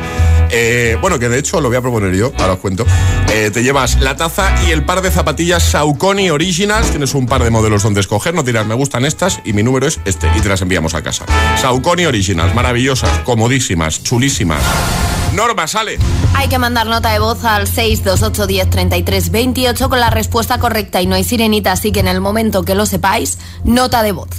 eh, 0.52 0.98
bueno, 1.02 1.20
que 1.20 1.30
de 1.30 1.40
hecho 1.40 1.62
lo 1.62 1.70
voy 1.70 1.78
a 1.78 1.82
proponer 1.82 2.16
yo, 2.16 2.32
ahora 2.38 2.54
os 2.54 2.60
cuento. 2.60 2.86
Eh, 3.32 3.52
te 3.52 3.64
llevas 3.64 4.00
la 4.00 4.16
taza 4.16 4.54
y 4.68 4.72
el 4.72 4.84
par 4.84 5.02
de 5.02 5.12
zapatillas 5.12 5.64
Saucony 5.64 6.30
Originals. 6.30 6.90
Tienes 6.90 7.14
un 7.14 7.26
par 7.26 7.44
de 7.44 7.50
modelos 7.50 7.84
donde 7.84 8.00
escoger, 8.00 8.34
no 8.34 8.44
tiras, 8.44 8.66
me 8.66 8.76
gustan 8.76 9.06
estas 9.06 9.40
y 9.44 9.54
mi 9.54 9.64
número 9.64 9.88
es 9.88 10.00
este 10.06 10.30
y 10.36 10.42
te 10.42 10.50
las 10.50 10.62
enviamos 10.62 10.94
a 10.94 11.02
casa. 11.02 11.26
Saucony 11.60 12.06
Originals, 12.06 12.54
maravillosas, 12.54 13.20
comodísimas, 13.20 14.04
chulísimas. 14.04 14.62
Norma, 15.38 15.68
sale. 15.68 16.00
Hay 16.34 16.50
que 16.50 16.58
mandar 16.58 16.88
nota 16.88 17.12
de 17.14 17.20
voz 17.20 17.44
al 17.46 17.68
628 17.68 18.48
10 18.48 18.70
33 18.72 19.30
28 19.30 19.88
con 19.88 20.00
la 20.00 20.10
respuesta 20.10 20.58
correcta 20.60 21.00
y 21.00 21.06
no 21.06 21.14
hay 21.14 21.24
sirenita, 21.24 21.72
así 21.72 21.92
que 21.92 22.00
en 22.00 22.08
el 22.08 22.20
momento 22.22 22.64
que 22.64 22.74
lo 22.74 22.88
sepáis, 22.88 23.38
nota 23.64 24.02
de 24.02 24.14
voz. 24.14 24.30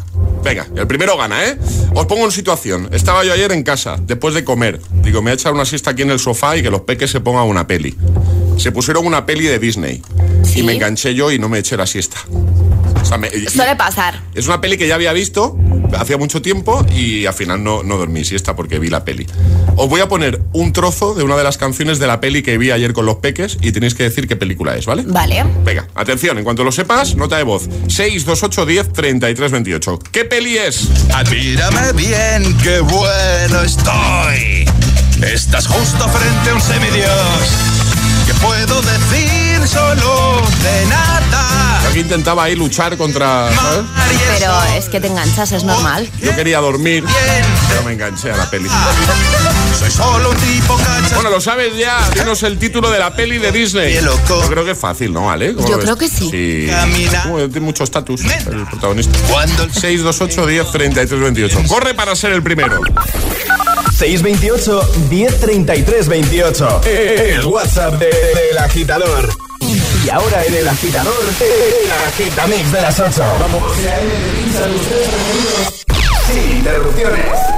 Venga, 0.42 0.66
el 0.74 0.88
primero 0.88 1.16
gana, 1.16 1.44
¿eh? 1.44 1.56
Os 1.94 2.06
pongo 2.06 2.24
en 2.24 2.32
situación. 2.32 2.88
Estaba 2.92 3.24
yo 3.24 3.32
ayer 3.32 3.52
en 3.52 3.62
casa, 3.62 3.96
después 4.00 4.34
de 4.34 4.42
comer. 4.42 4.80
Digo, 5.02 5.22
me 5.22 5.30
voy 5.30 5.32
a 5.32 5.34
echar 5.34 5.52
una 5.52 5.64
siesta 5.64 5.90
aquí 5.90 6.02
en 6.02 6.10
el 6.10 6.18
sofá 6.18 6.56
y 6.56 6.62
que 6.62 6.70
los 6.70 6.80
peques 6.80 7.12
se 7.12 7.20
pongan 7.20 7.44
una 7.44 7.68
peli. 7.68 7.96
Se 8.56 8.72
pusieron 8.72 9.06
una 9.06 9.24
peli 9.24 9.44
de 9.44 9.60
Disney. 9.60 10.02
Y 10.56 10.64
me 10.64 10.72
enganché 10.74 11.14
yo 11.14 11.30
y 11.30 11.38
no 11.38 11.48
me 11.48 11.60
eché 11.60 11.76
la 11.76 11.86
siesta. 11.86 12.16
O 13.00 13.04
sea, 13.04 13.18
me- 13.18 13.30
Suele 13.48 13.76
pasar. 13.76 14.20
es 14.34 14.46
una 14.48 14.60
peli 14.60 14.76
que 14.76 14.88
ya 14.88 14.96
había 14.96 15.12
visto 15.12 15.56
hacía 15.96 16.16
mucho 16.16 16.42
tiempo 16.42 16.84
y 16.94 17.26
al 17.26 17.34
final 17.34 17.62
no, 17.62 17.82
no 17.82 17.96
dormí 17.96 18.24
siesta 18.24 18.56
porque 18.56 18.78
vi 18.78 18.88
la 18.88 19.04
peli. 19.04 19.26
Os 19.76 19.88
voy 19.88 20.00
a 20.00 20.08
poner 20.08 20.42
un 20.52 20.72
trozo 20.72 21.14
de 21.14 21.22
una 21.22 21.36
de 21.36 21.44
las 21.44 21.58
canciones 21.58 21.98
de 21.98 22.06
la 22.06 22.20
peli 22.20 22.42
que 22.42 22.58
vi 22.58 22.70
ayer 22.70 22.92
con 22.92 23.06
los 23.06 23.16
peques 23.16 23.58
y 23.60 23.72
tenéis 23.72 23.94
que 23.94 24.04
decir 24.04 24.26
qué 24.26 24.36
película 24.36 24.76
es, 24.76 24.86
¿vale? 24.86 25.04
Vale. 25.06 25.44
Venga, 25.64 25.86
atención, 25.94 26.38
en 26.38 26.44
cuanto 26.44 26.64
lo 26.64 26.72
sepas, 26.72 27.14
nota 27.14 27.36
de 27.36 27.44
voz. 27.44 27.68
628 27.88 28.66
10 28.66 28.92
33 28.92 29.52
28. 29.52 29.98
¿Qué 30.10 30.24
peli 30.24 30.58
es? 30.58 30.88
Mírame 31.30 31.92
bien, 31.92 32.56
qué 32.62 32.80
bueno 32.80 33.62
estoy. 33.62 34.64
Estás 35.22 35.66
justo 35.66 36.08
frente 36.08 36.50
a 36.50 36.54
un 36.54 36.60
semidios. 36.60 37.08
¿Qué 38.26 38.34
puedo 38.34 38.80
decir 38.82 39.47
solo 39.66 40.42
de 40.62 40.86
nada? 40.86 41.80
Yo 41.82 41.88
aquí 41.90 42.00
intentaba 42.00 42.44
ahí 42.44 42.54
luchar 42.56 42.96
contra. 42.96 43.50
¿sabes? 43.54 43.84
Pero 44.38 44.62
es 44.76 44.88
que 44.88 45.00
te 45.00 45.06
enganchas, 45.08 45.52
es 45.52 45.64
normal. 45.64 46.08
Yo 46.20 46.34
quería 46.36 46.58
dormir, 46.60 47.04
pero 47.68 47.82
me 47.84 47.92
enganché 47.92 48.30
a 48.30 48.36
la 48.36 48.48
peli. 48.50 48.68
Soy 49.78 49.90
solo 49.90 50.30
un 50.30 50.36
tipo 50.36 50.76
cacha. 50.76 51.14
Bueno, 51.14 51.30
lo 51.30 51.40
sabes 51.40 51.76
ya. 51.76 52.08
Dinos 52.14 52.42
el 52.42 52.58
título 52.58 52.90
de 52.90 52.98
la 52.98 53.14
peli 53.14 53.38
de 53.38 53.52
Disney. 53.52 53.94
Yo 54.02 54.48
creo 54.48 54.64
que 54.64 54.72
es 54.72 54.78
fácil, 54.78 55.12
¿no, 55.12 55.26
¿Vale? 55.26 55.54
Yo 55.68 55.78
creo 55.78 55.96
que 55.96 56.08
sí. 56.08 56.30
Sí. 56.30 56.68
Tiene 57.50 57.60
mucho 57.60 57.84
estatus 57.84 58.22
el 58.24 58.64
protagonista. 58.66 59.16
628 59.72 60.46
10 60.46 60.70
33 60.72 61.20
28. 61.20 61.62
Corre 61.68 61.94
para 61.94 62.14
ser 62.16 62.32
el 62.32 62.42
primero. 62.42 62.80
628 63.96 64.90
1033 65.10 66.08
28. 66.08 66.80
El 66.84 67.44
WhatsApp 67.46 67.94
de- 67.94 68.06
del 68.06 68.58
agitador. 68.58 69.28
Y 70.08 70.10
ahora 70.10 70.42
en 70.42 70.54
el 70.54 70.66
agitador, 70.66 71.22
el 71.38 71.92
agitamix 71.92 72.72
de 72.72 72.80
las 72.80 72.98
8. 72.98 73.22
Vamos. 73.40 73.76
Sin 76.32 76.50
interrupciones. 76.56 77.57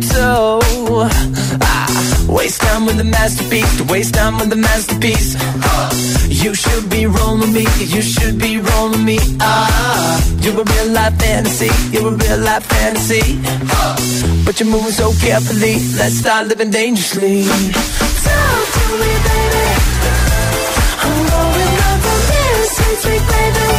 So 0.00 0.60
I 1.60 2.26
waste 2.28 2.60
time 2.62 2.86
with 2.86 2.96
the 2.96 3.04
masterpiece, 3.04 3.80
waste 3.82 4.14
time 4.14 4.38
with 4.38 4.50
the 4.50 4.56
masterpiece. 4.56 5.36
Uh, 5.38 5.90
you 6.28 6.54
should 6.54 6.88
be 6.88 7.06
rolling 7.06 7.52
me, 7.52 7.66
you 7.78 8.02
should 8.02 8.38
be 8.38 8.58
rolling 8.58 9.04
me. 9.04 9.18
Ah, 9.40 10.22
you're 10.40 10.60
a 10.60 10.64
real 10.64 10.88
life 10.92 11.18
fantasy, 11.18 11.70
you're 11.92 12.08
a 12.08 12.16
real 12.16 12.38
life 12.38 12.64
fantasy. 12.64 13.38
Uh, 13.70 13.96
but 14.44 14.58
you're 14.60 14.68
moving 14.68 14.92
so 14.92 15.12
carefully, 15.20 15.74
let's 15.98 16.16
start 16.16 16.46
living 16.48 16.70
dangerously. 16.70 17.44
Talk 17.44 18.64
to 18.76 18.84
me, 19.02 19.12
baby. 19.28 19.66
I'm 21.04 21.20
going 21.32 21.76
up 21.88 21.98
from 22.04 22.20
this, 22.30 23.02
sweet 23.02 23.24
baby. 23.28 23.71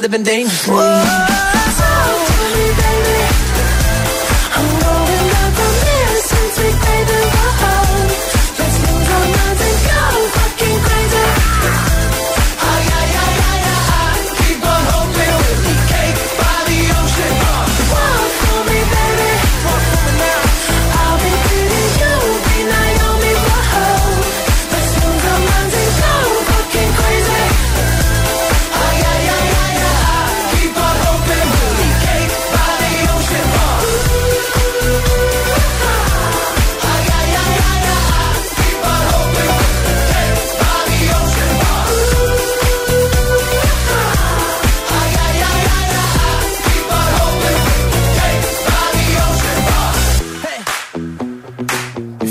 living 0.00 0.22
dangerously. 0.22 0.87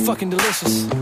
fucking 0.07 0.29
delicious. 0.29 0.87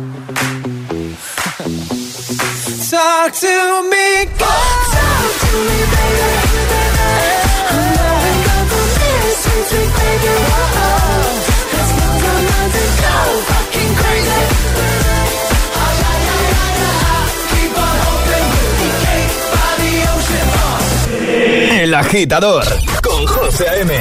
El 21.80 21.94
agitador 21.94 22.66
con 23.04 23.28
José 23.28 23.66
M. 23.82 23.94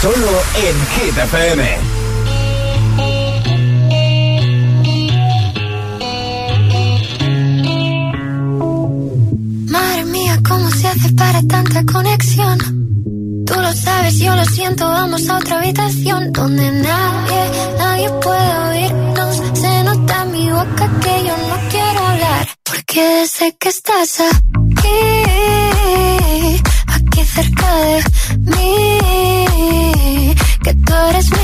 Solo 0.00 0.40
en 0.54 0.76
GTFM. 0.94 1.91
tanta 11.40 11.84
conexión. 11.84 12.58
Tú 13.46 13.54
lo 13.54 13.72
sabes, 13.72 14.18
yo 14.18 14.34
lo 14.36 14.44
siento, 14.44 14.84
vamos 14.88 15.28
a 15.28 15.36
otra 15.36 15.58
habitación 15.58 16.32
donde 16.32 16.70
nadie, 16.70 17.42
nadie 17.78 18.10
puede 18.24 18.58
oírnos. 18.70 19.42
Se 19.54 19.84
nota 19.84 20.22
en 20.22 20.32
mi 20.32 20.50
boca 20.50 20.90
que 21.00 21.24
yo 21.26 21.34
no 21.48 21.56
quiero 21.70 22.06
hablar, 22.06 22.48
porque 22.64 23.26
sé 23.26 23.56
que 23.58 23.68
estás 23.68 24.20
aquí, 24.20 25.02
aquí 26.88 27.24
cerca 27.24 27.74
de 27.76 28.04
mí, 28.38 30.34
que 30.64 30.74
tú 30.74 30.92
eres 31.10 31.30
mi 31.30 31.41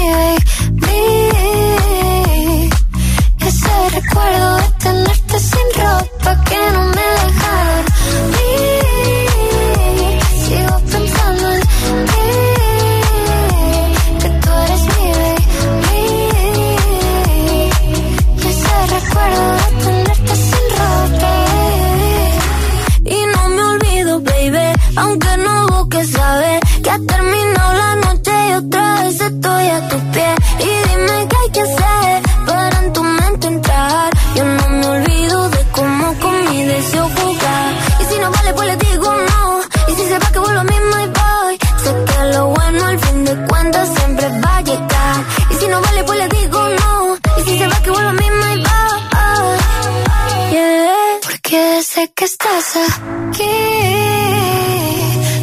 aquí, 53.29 53.45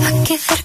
aquí 0.08 0.38
cerca. 0.38 0.65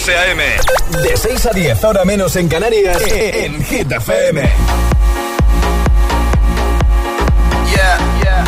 José 0.00 0.16
A.M. 0.16 0.42
De 1.02 1.14
6 1.14 1.46
a 1.46 1.50
10, 1.50 1.84
ahora 1.84 2.06
menos 2.06 2.34
en 2.36 2.48
Canarias, 2.48 3.02
en 3.12 3.62
Hit 3.62 3.92
FM. 3.92 4.40
Yeah, 7.70 7.98
yeah. 8.22 8.44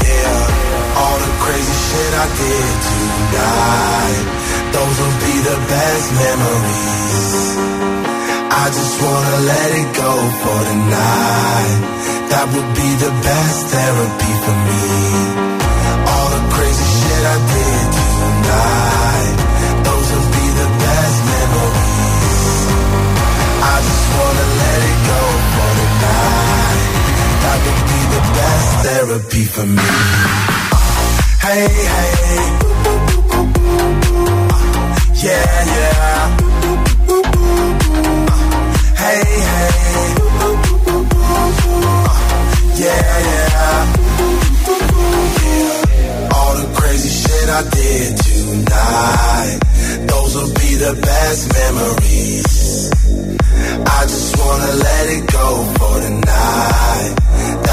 Yeah, 0.00 0.96
all 0.96 1.18
the 1.18 1.32
crazy 1.44 1.76
shit 1.88 2.12
I 2.14 2.26
did 2.40 2.76
tonight. 2.88 4.24
Those 4.72 4.96
will 4.96 5.18
be 5.28 5.34
the 5.44 5.58
best 5.68 6.06
memories. 6.24 7.28
I 8.48 8.64
just 8.72 9.02
wanna 9.02 9.36
let 9.44 9.70
it 9.76 9.90
go 9.94 10.12
for 10.42 10.58
the 10.68 10.76
night. 10.88 11.80
That 12.30 12.46
would 12.54 12.70
be 12.74 12.90
the 12.96 13.12
best 13.28 13.66
therapy 13.66 14.32
for 14.44 14.56
me. 14.68 15.27
Therapy 28.98 29.44
for 29.44 29.64
me. 29.64 29.88
Hey, 31.46 31.68
hey. 31.94 32.40
Yeah, 35.24 35.54
yeah. 35.74 36.20
Hey, 39.02 39.22
hey. 39.50 39.72
Yeah, 42.82 43.10
yeah. 43.28 43.78
All 46.34 46.52
the 46.60 46.66
crazy 46.78 47.10
shit 47.20 47.48
I 47.48 47.62
did 47.78 48.10
tonight. 48.26 49.58
Those 50.10 50.32
will 50.36 50.54
be 50.62 50.70
the 50.86 50.94
best 51.08 51.42
memories. 51.60 52.90
I 53.98 54.00
just 54.12 54.36
wanna 54.38 54.72
let 54.86 55.04
it 55.16 55.24
go 55.32 55.46
for 55.78 55.94
the 56.00 56.10
night. 56.26 57.17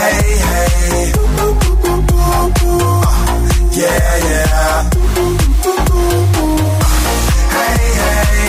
Hey, 0.00 0.38
hey. 0.48 1.12
Yeah, 3.80 4.16
yeah. 4.28 4.90
Hey, 7.52 7.84
hey. 8.00 8.39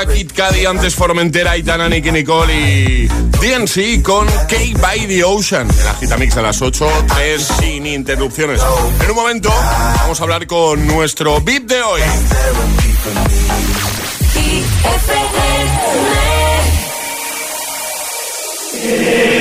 Kid 0.00 0.32
Cudi, 0.32 0.64
antes 0.64 0.94
Formentera, 0.94 1.56
Itana, 1.56 1.88
Nicky 1.88 2.10
Nicole 2.10 2.54
y 2.54 3.06
DNC 3.06 4.02
con 4.02 4.26
Cake 4.48 4.76
by 4.80 5.06
the 5.06 5.22
Ocean. 5.22 5.68
El 5.68 5.86
agitamix 5.86 6.34
de 6.34 6.42
las 6.42 6.62
8, 6.62 6.88
3 7.14 7.48
sin 7.60 7.86
interrupciones. 7.86 8.60
En 9.02 9.10
un 9.10 9.16
momento 9.16 9.50
vamos 9.50 10.18
a 10.18 10.22
hablar 10.22 10.46
con 10.46 10.86
nuestro 10.86 11.40
VIP 11.40 11.68
de 11.68 11.82
hoy. 11.82 12.00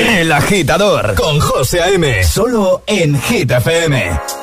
El 0.10 0.32
agitador 0.34 1.16
con 1.16 1.40
José 1.40 1.82
A.M. 1.82 2.24
Solo 2.26 2.84
en 2.86 3.20
Hit 3.22 3.52
FM. 3.52 4.41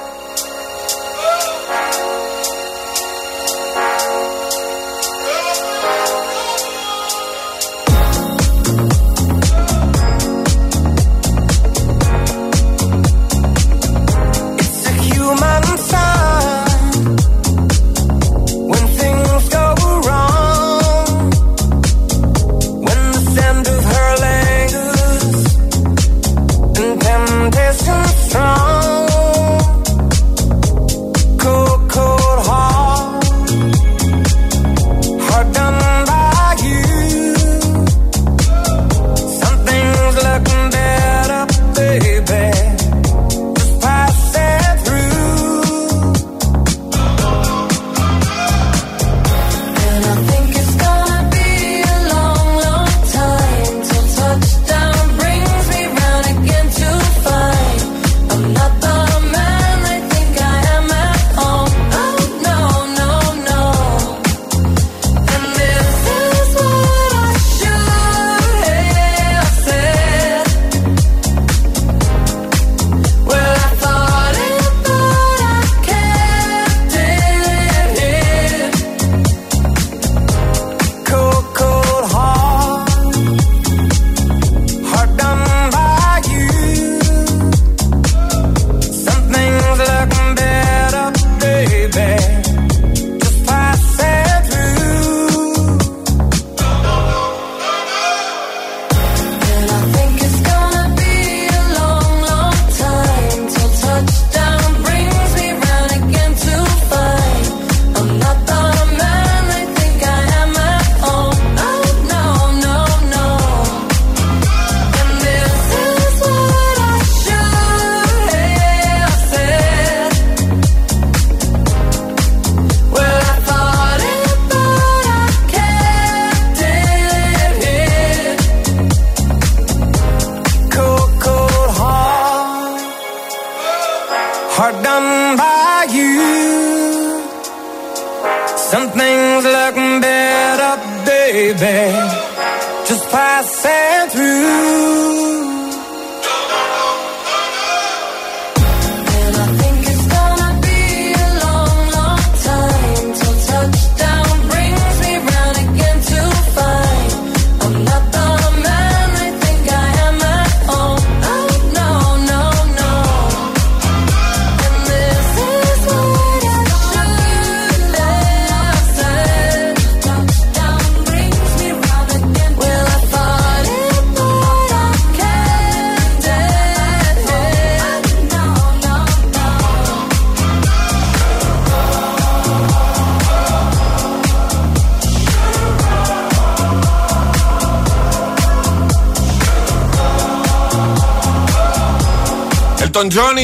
Elton 193.08 193.10
John 193.10 193.38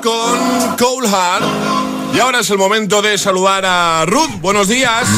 con 0.00 0.76
Cold 0.76 1.06
Heart. 1.06 1.81
Y 2.14 2.20
ahora 2.20 2.40
es 2.40 2.50
el 2.50 2.58
momento 2.58 3.00
de 3.00 3.16
saludar 3.16 3.64
a 3.64 4.04
Ruth. 4.06 4.30
Buenos 4.40 4.68
días. 4.68 5.08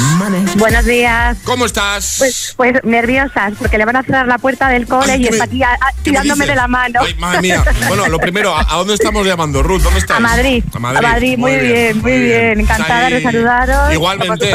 Buenos 0.57 0.85
días. 0.85 1.37
¿Cómo 1.45 1.67
estás? 1.67 2.17
Pues, 2.19 2.55
pues 2.57 2.75
nerviosas, 2.85 3.55
porque 3.59 3.79
le 3.79 3.85
van 3.85 3.97
a 3.97 4.03
cerrar 4.05 4.29
la 4.29 4.39
puerta 4.39 4.69
del 4.69 4.87
cole 4.87 5.13
Ay, 5.13 5.21
y 5.23 5.25
¿qué 5.25 5.31
está 5.31 5.45
aquí 5.45 5.63
a- 5.65 5.73
a- 5.73 5.93
tirándome 6.05 6.47
de 6.47 6.55
la 6.55 6.69
mano. 6.69 7.01
Ay, 7.03 7.15
madre 7.15 7.41
mía. 7.43 7.65
Bueno, 7.89 8.07
lo 8.09 8.19
primero, 8.19 8.57
¿a, 8.57 8.61
a 8.61 8.77
dónde 8.77 8.95
estamos 8.95 9.27
llamando, 9.27 9.63
Ruth? 9.63 9.83
¿Dónde 9.83 9.99
estás? 9.99 10.19
A 10.19 10.21
Madrid. 10.21 10.63
A 10.73 10.79
Madrid. 10.79 11.37
muy, 11.37 11.57
bien, 11.57 12.01
muy 12.01 12.19
bien. 12.19 12.61
Encantada 12.61 13.11
de 13.11 13.23
saludaros. 13.23 13.93
Igualmente. 13.93 14.51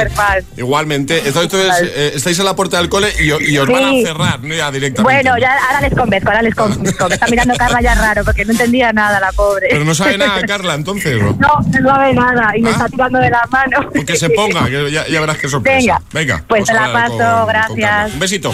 Igualmente. 0.58 1.22
Entonces, 1.26 1.74
eh, 1.84 2.12
estáis 2.16 2.40
en 2.40 2.46
la 2.46 2.56
puerta 2.56 2.78
del 2.78 2.88
cole 2.90 3.10
y, 3.20 3.52
y 3.52 3.58
os 3.58 3.68
van 3.68 3.84
a 3.84 3.92
cerrar, 4.04 4.40
¿no? 4.42 4.54
Ya 4.56 4.72
directamente. 4.72 5.02
Bueno, 5.04 5.38
ya 5.40 5.58
ahora 5.68 5.82
les 5.82 5.94
convenzco, 5.94 6.30
ahora 6.30 6.42
les 6.42 6.56
convenzco. 6.56 7.08
Me 7.10 7.14
está 7.16 7.28
mirando 7.28 7.54
Carla 7.58 7.82
ya 7.82 7.96
raro 7.96 8.24
porque 8.24 8.46
no 8.46 8.52
entendía 8.54 8.94
nada 8.94 9.20
la 9.20 9.32
pobre. 9.34 9.68
Pero 9.70 9.84
no 9.84 9.94
sabe 9.94 10.18
nada, 10.18 10.42
Carla, 10.48 10.76
entonces. 10.76 11.22
No, 11.22 11.34
no 11.38 11.90
sabe 11.90 12.14
nada 12.14 12.29
y 12.56 12.62
me 12.62 12.72
está 12.72 12.88
tirando 12.88 13.20
de 13.20 13.30
la 13.30 13.42
mano. 13.50 13.90
Que 14.06 14.16
se 14.16 14.30
ponga, 14.30 14.66
que 14.66 14.92
ya, 14.92 15.08
ya 15.08 15.20
verás 15.22 15.38
qué 15.38 15.48
sorpresa. 15.50 15.78
Venga. 15.80 16.02
Venga. 16.36 16.44
Pues 16.48 16.66
te 16.66 16.74
la 16.74 16.92
paso, 16.92 17.18
con- 17.18 17.48
gracias. 17.48 18.14
Un 18.14 18.20
besito. 18.20 18.52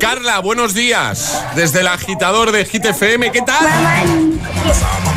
Carla, 0.00 0.40
buenos 0.40 0.74
días. 0.74 1.42
Desde 1.54 1.80
el 1.80 1.88
agitador 1.88 2.52
de 2.52 2.64
Hit 2.64 2.84
FM, 2.84 3.30
¿qué 3.32 3.42
tal? 3.42 3.64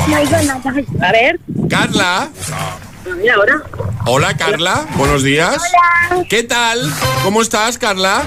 No 0.07 0.17
oigo 0.17 0.37
nada. 0.43 0.61
A 1.01 1.11
ver. 1.11 1.39
Carla. 1.69 2.29
Hola, 4.05 4.35
Carla. 4.37 4.85
Buenos 4.95 5.23
días. 5.23 5.57
Hola. 6.11 6.25
¿Qué 6.29 6.43
tal? 6.43 6.91
¿Cómo 7.23 7.41
estás, 7.41 7.77
Carla? 7.77 8.23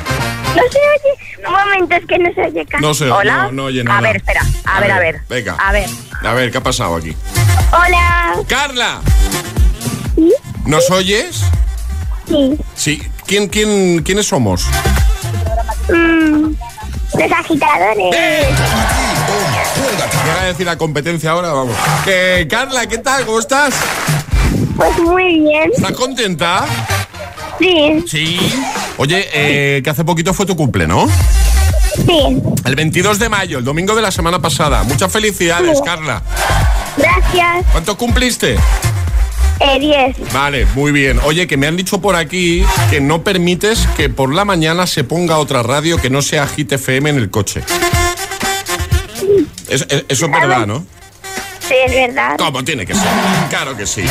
No 0.56 0.62
se 0.70 0.78
oye. 0.78 1.46
Un 1.46 1.52
momento, 1.52 1.94
es 1.96 2.06
que 2.06 2.18
no 2.18 2.32
se 2.34 2.40
oye 2.42 2.66
casi. 2.66 2.82
No 2.84 2.94
sé, 2.94 3.10
¿Hola? 3.10 3.44
no, 3.44 3.52
no 3.52 3.64
oye 3.64 3.84
nada. 3.84 3.98
A 3.98 4.02
ver, 4.02 4.16
espera. 4.16 4.42
A, 4.64 4.80
ver, 4.80 4.90
a 4.92 4.98
ver. 4.98 5.20
Venga. 5.28 5.56
A 5.58 5.72
ver. 5.72 5.88
A 6.22 6.32
ver, 6.34 6.50
¿qué 6.50 6.58
ha 6.58 6.62
pasado 6.62 6.96
aquí? 6.96 7.14
Hola. 7.72 8.34
Carla. 8.48 9.00
¿Nos 10.66 10.90
oyes? 10.90 11.42
Sí. 12.26 12.58
Sí. 12.74 13.02
¿Quién, 13.26 13.48
quién, 13.48 14.02
¿Quiénes 14.02 14.26
somos? 14.26 14.66
Mm, 15.88 16.52
los 17.18 17.32
agitadores. 17.32 18.16
Voy 20.24 20.40
a 20.40 20.44
decir 20.44 20.66
la 20.66 20.76
competencia 20.76 21.30
ahora, 21.30 21.52
vamos. 21.52 21.76
Que, 22.04 22.46
Carla, 22.50 22.86
¿qué 22.86 22.98
tal? 22.98 23.24
¿Cómo 23.26 23.38
estás? 23.38 23.74
Pues 24.76 24.98
muy 24.98 25.40
bien. 25.40 25.70
¿Estás 25.74 25.92
contenta? 25.92 26.64
Sí. 27.58 28.04
Sí. 28.06 28.38
Oye, 28.96 29.28
eh, 29.32 29.80
que 29.82 29.90
hace 29.90 30.04
poquito 30.04 30.32
fue 30.34 30.46
tu 30.46 30.56
cumple, 30.56 30.86
¿no? 30.86 31.06
Sí. 32.06 32.40
El 32.64 32.76
22 32.76 33.18
de 33.18 33.28
mayo, 33.28 33.58
el 33.58 33.64
domingo 33.64 33.94
de 33.94 34.02
la 34.02 34.10
semana 34.10 34.40
pasada. 34.40 34.82
Muchas 34.84 35.10
felicidades, 35.10 35.78
Sí. 35.78 35.84
Carla. 35.84 36.22
Gracias. 36.96 37.64
¿Cuánto 37.72 37.96
cumpliste? 37.96 38.56
Eh, 39.60 39.80
10. 39.80 40.32
Vale, 40.32 40.66
muy 40.76 40.92
bien. 40.92 41.18
Oye, 41.24 41.46
que 41.48 41.56
me 41.56 41.66
han 41.66 41.76
dicho 41.76 42.00
por 42.00 42.14
aquí 42.14 42.64
que 42.90 43.00
no 43.00 43.24
permites 43.24 43.88
que 43.96 44.08
por 44.08 44.32
la 44.32 44.44
mañana 44.44 44.86
se 44.86 45.02
ponga 45.02 45.38
otra 45.38 45.62
radio 45.64 45.98
que 46.00 46.10
no 46.10 46.22
sea 46.22 46.46
Hit 46.46 46.70
FM 46.72 47.10
en 47.10 47.16
el 47.16 47.30
coche. 47.30 47.62
Es- 49.68 49.86
es- 49.90 50.04
eso 50.08 50.26
es 50.26 50.30
verdad, 50.32 50.66
¿no? 50.66 50.84
Sí, 51.66 51.74
es 51.86 51.92
verdad. 51.92 52.36
¿Cómo 52.38 52.64
tiene 52.64 52.86
que 52.86 52.94
ser? 52.94 53.08
Claro 53.50 53.76
que 53.76 53.86
sí. 53.86 54.02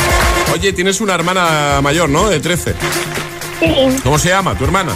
Oye, 0.52 0.72
tienes 0.72 1.00
una 1.00 1.14
hermana 1.14 1.80
mayor, 1.82 2.08
¿no? 2.08 2.28
De 2.28 2.38
13. 2.40 2.74
Sí. 3.60 3.74
¿Cómo 4.02 4.18
se 4.18 4.28
llama 4.28 4.54
tu 4.54 4.64
hermana? 4.64 4.92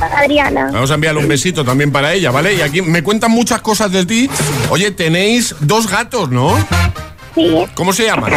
Adriana. 0.00 0.70
Vamos 0.72 0.90
a 0.90 0.94
enviarle 0.94 1.20
un 1.20 1.28
besito 1.28 1.64
también 1.64 1.92
para 1.92 2.12
ella, 2.12 2.30
¿vale? 2.30 2.54
Y 2.54 2.60
aquí 2.60 2.82
me 2.82 3.02
cuentan 3.02 3.30
muchas 3.30 3.60
cosas 3.60 3.92
de 3.92 4.04
ti. 4.04 4.28
Oye, 4.70 4.90
tenéis 4.90 5.54
dos 5.60 5.88
gatos, 5.88 6.30
¿no? 6.30 6.56
Sí. 7.34 7.54
¿Cómo 7.74 7.92
se 7.92 8.06
llaman? 8.06 8.32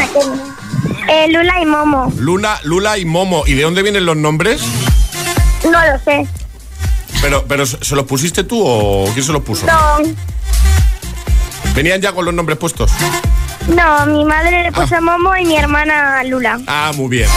Eh, 1.07 1.27
Lula 1.29 1.61
y 1.61 1.65
Momo. 1.65 2.11
Lula, 2.17 2.59
Lula 2.63 2.97
y 2.97 3.05
Momo. 3.05 3.43
¿Y 3.45 3.53
de 3.53 3.63
dónde 3.63 3.81
vienen 3.81 4.05
los 4.05 4.15
nombres? 4.17 4.61
No 5.63 5.71
lo 5.71 5.99
sé. 6.03 6.27
Pero, 7.21 7.45
pero 7.47 7.65
¿se 7.65 7.95
los 7.95 8.05
pusiste 8.05 8.43
tú 8.43 8.61
o 8.63 9.09
quién 9.13 9.25
se 9.25 9.31
los 9.31 9.41
puso? 9.41 9.65
No. 9.65 9.97
Venían 11.73 11.99
ya 12.01 12.11
con 12.11 12.25
los 12.25 12.33
nombres 12.33 12.57
puestos. 12.57 12.91
No, 13.67 14.05
mi 14.05 14.23
madre 14.23 14.63
le 14.63 14.71
puso 14.71 15.01
Momo 15.01 15.35
y 15.35 15.45
mi 15.45 15.57
hermana 15.57 16.23
Lula. 16.23 16.59
Ah, 16.67 16.91
muy 16.95 17.09
bien. 17.09 17.29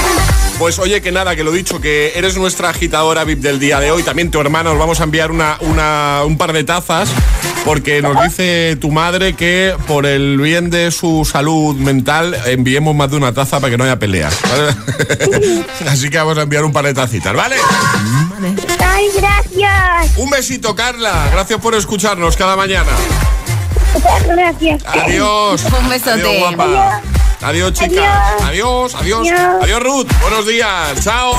Pues 0.58 0.78
oye, 0.80 1.00
que 1.00 1.12
nada, 1.12 1.36
que 1.36 1.44
lo 1.44 1.52
dicho, 1.52 1.80
que 1.80 2.12
eres 2.16 2.36
nuestra 2.36 2.70
agitadora 2.70 3.22
VIP 3.22 3.38
del 3.40 3.60
día 3.60 3.78
de 3.78 3.92
hoy. 3.92 4.02
También 4.02 4.30
tu 4.32 4.40
hermana 4.40 4.70
nos 4.70 4.78
vamos 4.78 5.00
a 5.00 5.04
enviar 5.04 5.30
una, 5.30 5.56
una- 5.60 6.22
un 6.26 6.36
par 6.36 6.52
de 6.52 6.64
tazas. 6.64 7.08
Porque 7.64 8.02
nos 8.02 8.20
dice 8.24 8.76
tu 8.80 8.90
madre 8.90 9.34
que 9.34 9.74
por 9.86 10.04
el 10.06 10.38
bien 10.38 10.70
de 10.70 10.90
su 10.90 11.28
salud 11.30 11.76
mental 11.76 12.34
enviemos 12.46 12.94
más 12.94 13.10
de 13.10 13.16
una 13.18 13.32
taza 13.34 13.60
para 13.60 13.70
que 13.70 13.76
no 13.78 13.84
haya 13.84 13.98
peleas. 13.98 14.34
¿vale? 14.42 15.64
Así 15.88 16.08
que 16.10 16.18
vamos 16.18 16.38
a 16.38 16.42
enviar 16.42 16.64
un 16.64 16.72
par 16.72 16.84
de 16.86 16.94
tacitas, 16.94 17.34
¿vale? 17.34 17.56
Ay, 18.84 19.06
gracias. 19.16 20.16
Un 20.18 20.30
besito, 20.30 20.74
Carla. 20.74 21.28
Gracias 21.32 21.60
por 21.60 21.74
escucharnos 21.76 22.36
cada 22.36 22.56
mañana. 22.56 22.90
Gracias. 24.26 24.82
Adiós. 24.86 25.64
Un 25.80 25.88
besote. 25.88 26.10
Adiós, 26.12 26.38
guapa. 26.38 26.64
Adiós, 26.64 27.02
chicas. 27.72 28.42
Adiós, 28.42 28.94
adiós. 28.94 28.94
Adiós. 28.94 29.62
Adiós, 29.62 29.82
Ruth. 29.82 30.08
Buenos 30.20 30.46
días. 30.46 31.04
Chao. 31.04 31.34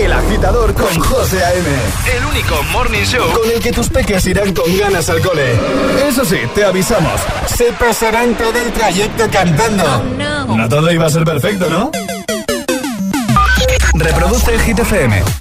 El 0.00 0.12
agitador 0.12 0.72
con 0.74 0.98
José 0.98 1.44
A.M. 1.44 1.68
El 2.16 2.24
único 2.26 2.62
morning 2.72 3.04
show 3.04 3.30
Con 3.32 3.50
el 3.50 3.60
que 3.60 3.72
tus 3.72 3.88
peques 3.88 4.26
irán 4.26 4.54
con 4.54 4.76
ganas 4.78 5.08
al 5.10 5.20
cole. 5.20 5.58
Eso 6.08 6.24
sí, 6.24 6.38
te 6.54 6.64
avisamos. 6.64 7.20
Se 7.54 7.72
pasarán 7.72 8.34
todo 8.34 8.58
el 8.58 8.72
trayecto 8.72 9.28
cantando. 9.30 10.02
No 10.48 10.68
todo 10.68 10.90
iba 10.90 11.06
a 11.06 11.10
ser 11.10 11.24
perfecto, 11.24 11.68
¿no? 11.68 11.90
Reproduce 13.94 14.54
el 14.54 14.60
Hit 14.62 14.78
FM. 14.78 15.40